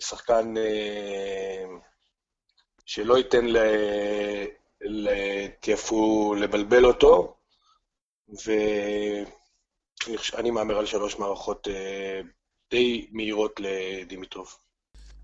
[0.00, 1.64] שחקן אה,
[2.86, 3.46] שלא ייתן
[4.80, 7.36] לטיאפו לבלבל אותו,
[8.44, 9.24] ואני
[10.50, 12.20] מהמר על שלוש מערכות אה,
[12.70, 14.56] די מהירות לדימיטרוב.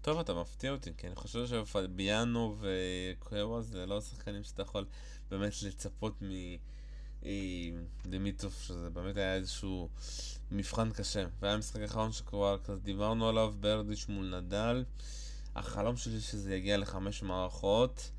[0.03, 4.87] טוב, אתה מפתיע אותי, כי אני חושב שפלביאנו וקוירו זה לא שחקנים שאתה יכול
[5.31, 6.15] באמת לצפות
[8.05, 9.89] מדימיטרוב, שזה באמת היה איזשהו
[10.51, 11.25] מבחן קשה.
[11.41, 14.85] והיה משחק אחרון שכבר כזה דיברנו עליו, ברדיש מול נדל.
[15.57, 18.11] החלום שלי שזה יגיע לחמש מערכות,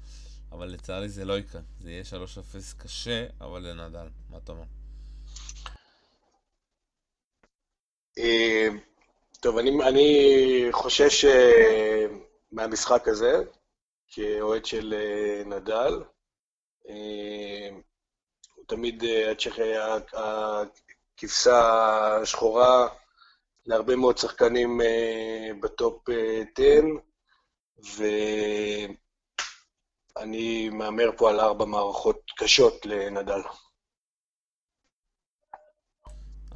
[0.52, 1.62] אבל לצערי זה לא יקרה.
[1.82, 4.08] זה יהיה 3-0 קשה, אבל לנדל.
[4.30, 4.64] מה אתה אומר?
[8.18, 8.68] אה,
[9.40, 12.06] טוב, אני, אני חושש אה,
[12.52, 13.44] מהמשחק הזה,
[14.08, 16.04] כאוהד של אה, נדל.
[18.76, 19.04] תמיד,
[21.18, 22.88] כבשה שחורה
[23.66, 24.86] להרבה מאוד שחקנים uh,
[25.62, 26.64] בטופ 10,
[28.02, 28.86] אה,
[30.18, 33.42] ואני מהמר פה על ארבע מערכות קשות לנדל.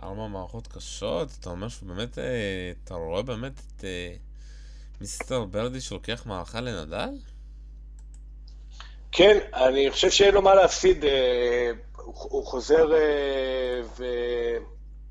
[0.03, 1.29] ארבע מערכות קשות?
[1.39, 3.83] אתה אומר שבאמת, אה, אתה רואה באמת את
[5.01, 7.09] מיסטר ברדי שלוקח מערכה לנדל?
[9.11, 11.05] כן, אני חושב שאין לו מה להפסיד.
[12.07, 13.81] הוא חוזר אה,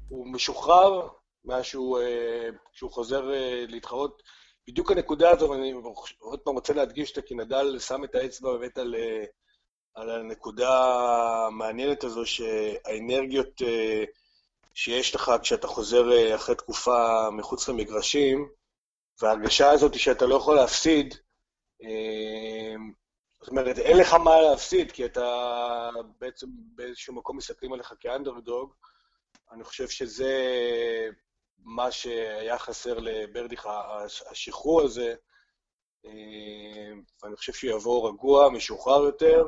[0.08, 1.08] והוא משוחרר
[1.44, 2.48] מאז שהוא, אה,
[2.90, 4.22] חוזר אה, להתחרות.
[4.68, 5.74] בדיוק הנקודה הזו, ואני
[6.18, 8.94] עוד פעם רוצה להדגיש אותה, כי נדל שם את האצבע באמת על,
[9.94, 10.70] על הנקודה
[11.46, 13.62] המעניינת הזו, שהאנרגיות
[14.74, 18.48] שיש לך כשאתה חוזר אחרי תקופה מחוץ למגרשים,
[19.22, 21.14] וההרגשה הזאת שאתה לא יכול להפסיד,
[23.46, 28.74] זאת אומרת, אין לך מה להפסיד, כי אתה בעצם באיזשהו מקום מסתכלים עליך כאנדרדוג.
[29.52, 30.32] אני חושב שזה
[31.58, 33.68] מה שהיה חסר לברדיך,
[34.30, 35.14] השחרור הזה,
[37.22, 39.44] ואני חושב שהוא יבוא רגוע, משוחרר יותר,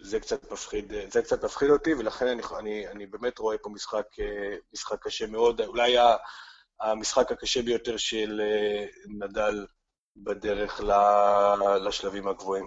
[0.00, 4.06] וזה קצת מפחיד, זה קצת מפחיד אותי, ולכן אני, אני, אני באמת רואה פה משחק,
[4.72, 5.96] משחק קשה מאוד, אולי
[6.80, 8.40] המשחק הקשה ביותר של
[9.08, 9.66] נדל
[10.16, 10.80] בדרך
[11.84, 12.66] לשלבים הגבוהים.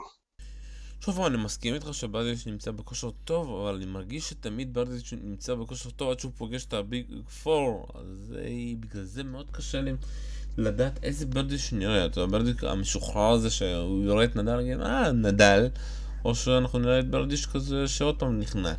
[1.01, 5.89] שוב, אני מסכים איתך שברדיץ' נמצא בכושר טוב, אבל אני מרגיש שתמיד ברדיץ' נמצא בכושר
[5.89, 7.05] טוב עד שהוא פוגש את הביג
[7.43, 8.33] פור, אז
[8.79, 9.91] בגלל זה מאוד קשה לי
[10.57, 12.05] לדעת איזה ברדיץ' נראה.
[12.05, 15.67] אתה יודע, ברדיץ' המשוחרר הזה שהוא יורה את נדל, נגיד, אה, נדל,
[16.25, 18.77] או שאנחנו נראה את ברדיץ' כזה שעוד פעם נחנק.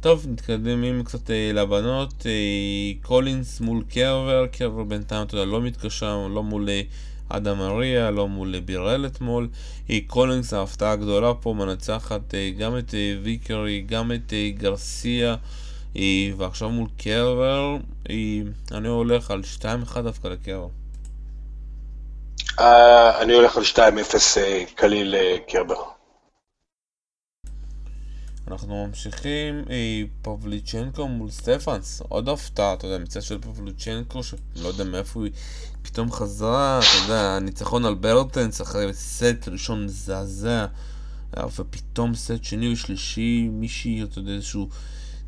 [0.00, 6.26] טוב, מתקדמים קצת אה, לבנות, אה, קולינס מול קרבר, קרבר בינתיים, אתה יודע, לא מתקשה,
[6.26, 6.68] לא מול...
[6.68, 6.82] אה,
[7.28, 9.48] אדאד מאיה, לא מול בירל אתמול.
[10.06, 15.36] קולינס ההפתעה הגדולה פה מנצחת אה, גם את אה, ויקרי, גם את אה, גרסיה,
[16.36, 17.76] ועכשיו מול קרבר,
[18.72, 20.68] אני הולך על 2-1 דווקא לקרבר.
[23.20, 23.78] אני הולך על 2-0
[24.74, 25.82] קליל לקרבר.
[28.48, 29.64] אנחנו ממשיכים,
[30.22, 35.32] פבליצ'נקו מול סטפנס, עוד הפתעה, אתה יודע, מצד של פבליצ'נקו, שלא יודע מאיפה היא
[35.86, 40.66] פתאום חזרה, אתה יודע, ניצחון על ברטנס אחרי סט ראשון מזעזע,
[41.56, 44.68] ופתאום סט שני ושלישי, מישהי, אתה יודע, איזשהו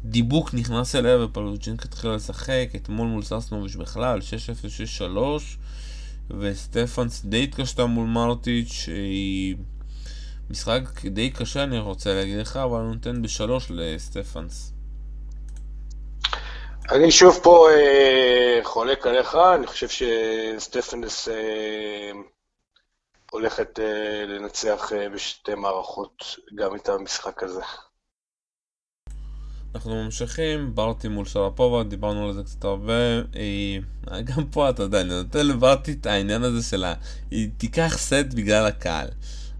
[0.04, 4.20] דיבוק נכנס אליה ופלוג'ינק התחילה לשחק, אתמול מול ססנוביץ' בכלל,
[4.98, 5.18] 6-0, 6-3,
[6.30, 9.56] וסטפנס די התקשתה מול מרטיץ', היא...
[10.50, 14.72] משחק די קשה אני רוצה להגיד לך, אבל אני נותן בשלוש לסטפנס.
[16.92, 22.10] אני שוב פה אה, חולק עליך, אני חושב שסטפנס אה,
[23.30, 26.24] הולכת אה, לנצח אה, בשתי מערכות
[26.54, 27.60] גם את המשחק הזה.
[29.74, 33.22] אנחנו ממשיכים, ברטי מול שרפובה, דיברנו על זה קצת הרבה.
[33.32, 33.80] היא...
[34.10, 36.94] אה, גם פה, אתה יודע, אני נותן לברטי את העניין הזה של ה...
[37.30, 39.08] היא תיקח סט בגלל הקהל.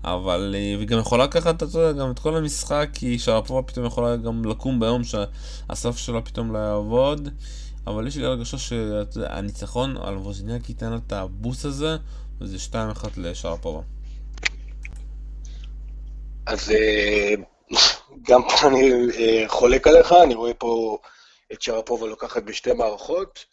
[0.05, 4.17] אבל היא גם יכולה לקחת, אתה יודע, גם את כל המשחק, כי שרפובה פתאום יכולה
[4.17, 7.29] גם לקום ביום שהסוף שלה פתאום לא יעבוד.
[7.87, 11.97] אבל יש לי הרגשה שהניצחון על ווז'ניאק ייתן את הבוס הזה,
[12.41, 13.81] וזה 2-1 לשרפובה.
[16.47, 17.35] אז אה,
[18.23, 20.99] גם פה אני אה, חולק עליך, אני רואה פה
[21.53, 23.45] את שרפובה לוקחת בשתי מערכות.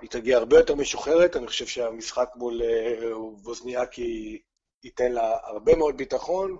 [0.00, 4.38] היא תגיע הרבה יותר משוחררת, אני חושב שהמשחק מול אה, ווזניאקי
[4.84, 6.56] ייתן לה הרבה מאוד ביטחון,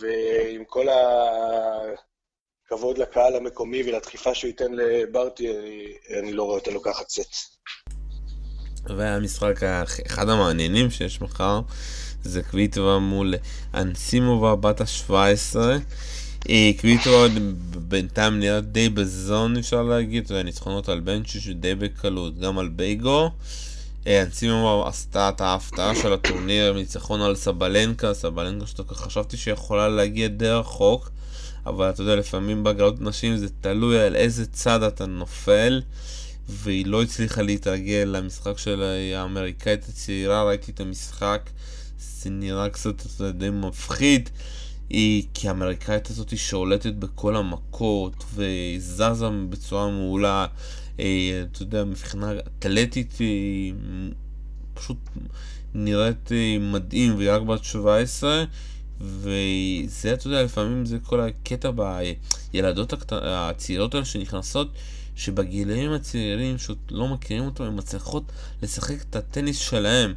[0.00, 0.86] ועם כל
[2.66, 7.34] הכבוד לקהל המקומי ולדחיפה שהוא ייתן לברטי, אני, אני לא רואה אותה לוקחת סט.
[8.96, 9.62] והמשחק
[10.06, 11.60] אחד המעניינים שיש מחר
[12.22, 13.34] זה קוויטובה מול
[13.74, 15.56] אנסימובה בת ה-17.
[16.80, 17.26] קוויטובה
[17.76, 22.68] בינתיים נראית די בזון אפשר להגיד, אתה יודע, ניצחונות על בנצ'יש די בקלות, גם על
[22.68, 23.30] בייגו.
[24.06, 30.48] אנסימובה עשתה את ההפתעה של הטורניר, ניצחון על סבלנקה, סבלנקה שאתה חשבתי שיכולה להגיע די
[30.48, 31.10] רחוק,
[31.66, 35.82] אבל אתה יודע, לפעמים בהגרלות נשים זה תלוי על איזה צד אתה נופל.
[36.48, 38.82] והיא לא הצליחה להתרגל למשחק של
[39.16, 41.50] האמריקאית הצעירה, ראיתי את המשחק,
[41.98, 44.30] זה נראה קצת די מפחיד.
[44.90, 50.46] היא, כי האמריקאית הזאת שולטת בכל המכות, והיא זזה בצורה מעולה.
[51.00, 53.74] אה, אתה יודע, מבחינה אתלטית היא
[54.74, 54.98] פשוט
[55.74, 58.44] נראית אה, מדהים, והיא רק בת 17.
[59.00, 64.72] וזה, אתה יודע, לפעמים זה כל הקטע בילדות הצעירות האלה שנכנסות,
[65.16, 68.24] שבגילאים הצעירים שעוד לא מכירים אותם, הם מצליחות
[68.62, 70.14] לשחק את הטניס שלהם,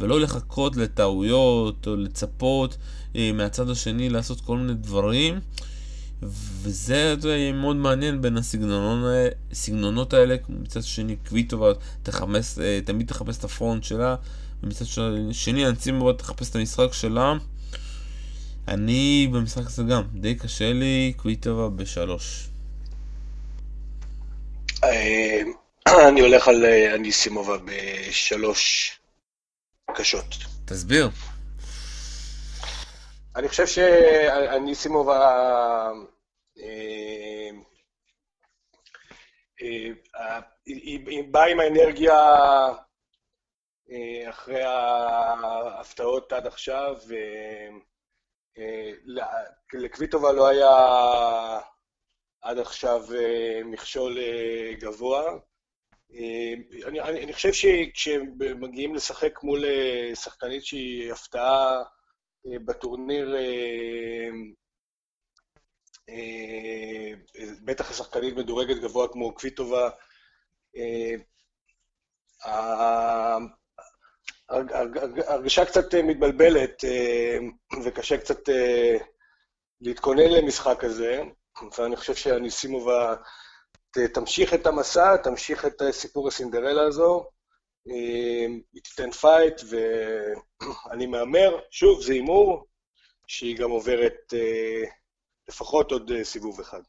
[0.00, 2.76] ולא לחכות לטעויות או לצפות
[3.16, 5.40] אה, מהצד השני לעשות כל מיני דברים.
[6.62, 8.36] וזה יודע, מאוד מעניין בין
[9.50, 11.72] הסגנונות האלה, מצד שני קוויטובה
[12.02, 14.16] תחפש, אה, תמיד תחפש את הפרונט שלה,
[14.62, 14.84] ומצד
[15.32, 17.34] שני אנצימובה תחפש את המשחק שלה.
[18.68, 22.48] אני במשחק הזה גם, די קשה לי, קוויטובה בשלוש.
[24.84, 25.42] אה,
[26.08, 28.92] אני הולך על אה, אניסימובה בשלוש
[29.94, 30.36] קשות.
[30.64, 31.10] תסביר.
[33.36, 35.20] אני חושב שאניסימובה
[40.66, 42.18] היא באה עם האנרגיה
[44.28, 46.96] אחרי ההפתעות עד עכשיו,
[48.56, 50.68] ולקוויטובה לא היה
[52.44, 55.22] עד עכשיו אה, מכשול אה, גבוה.
[56.14, 56.54] אה,
[56.86, 59.64] אני, אני, אני חושב שכשמגיעים לשחק מול
[60.14, 61.82] שחקנית שהיא הפתעה
[62.44, 63.36] בטורניר,
[67.64, 69.90] בטח השחקנית מדורגת גבוה כמו קוויטובה,
[75.26, 76.84] הרגשה קצת מתבלבלת
[77.84, 78.40] וקשה קצת
[79.80, 81.22] להתכונן למשחק הזה.
[81.78, 83.14] ואני חושב שהניסימובה
[84.14, 87.26] תמשיך את המסע, תמשיך את סיפור הסינדרלה הזו,
[87.88, 92.66] אה, היא תיתן פייט, ואני מהמר, שוב, זה הימור,
[93.26, 94.90] שהיא גם עוברת אה,
[95.48, 96.80] לפחות עוד אה, סיבוב אחד.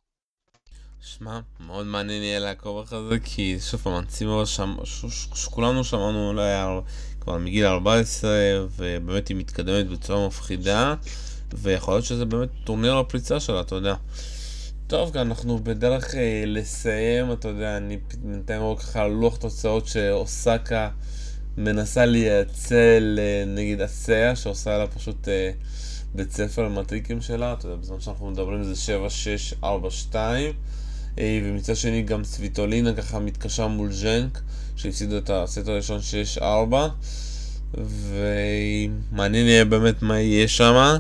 [1.01, 4.75] שמע, מאוד מעניין יהיה לעקוב אחרי זה, כי שוב פעם, צימר שם,
[5.35, 6.51] שכולנו שמענו אולי
[7.19, 8.31] כבר מגיל 14,
[8.77, 10.95] ובאמת היא מתקדמת בצורה מפחידה,
[11.53, 13.95] ויכול להיות שזה באמת טורניר הפריצה שלה, אתה יודע.
[14.87, 20.89] טוב, אנחנו בדרך אה, לסיים, אתה יודע, אני בינתיים רואה ככה לוח תוצאות שאוסקה
[21.57, 25.51] מנסה לייצל אה, נגיד אסיה, שעושה לה פשוט אה,
[26.16, 30.53] בית ספר למטריקים שלה, אתה יודע, בזמן שאנחנו מדברים זה 7, 6, 4, 2,
[31.20, 34.41] אה, ומצד שני גם סוויטולינה ככה מתקשה מול ז'נק,
[34.76, 36.88] שהפסידו את הסט הראשון 6, 4,
[37.74, 40.97] ומעניין יהיה באמת מה יהיה שם.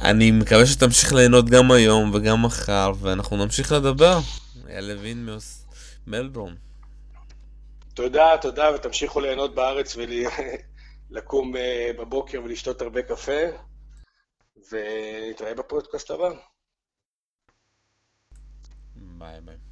[0.00, 4.18] אני מקווה שתמשיך ליהנות גם היום וגם מחר, ואנחנו נמשיך לדבר.
[4.68, 5.28] אייל לוין
[6.06, 6.54] מלברון.
[7.94, 9.96] תודה, תודה, ותמשיכו ליהנות בארץ
[11.10, 13.42] ולקום אה, בבוקר ולשתות הרבה קפה,
[14.72, 16.28] ונתראה בפודקאסט הבא.
[18.96, 19.63] ביי ביי.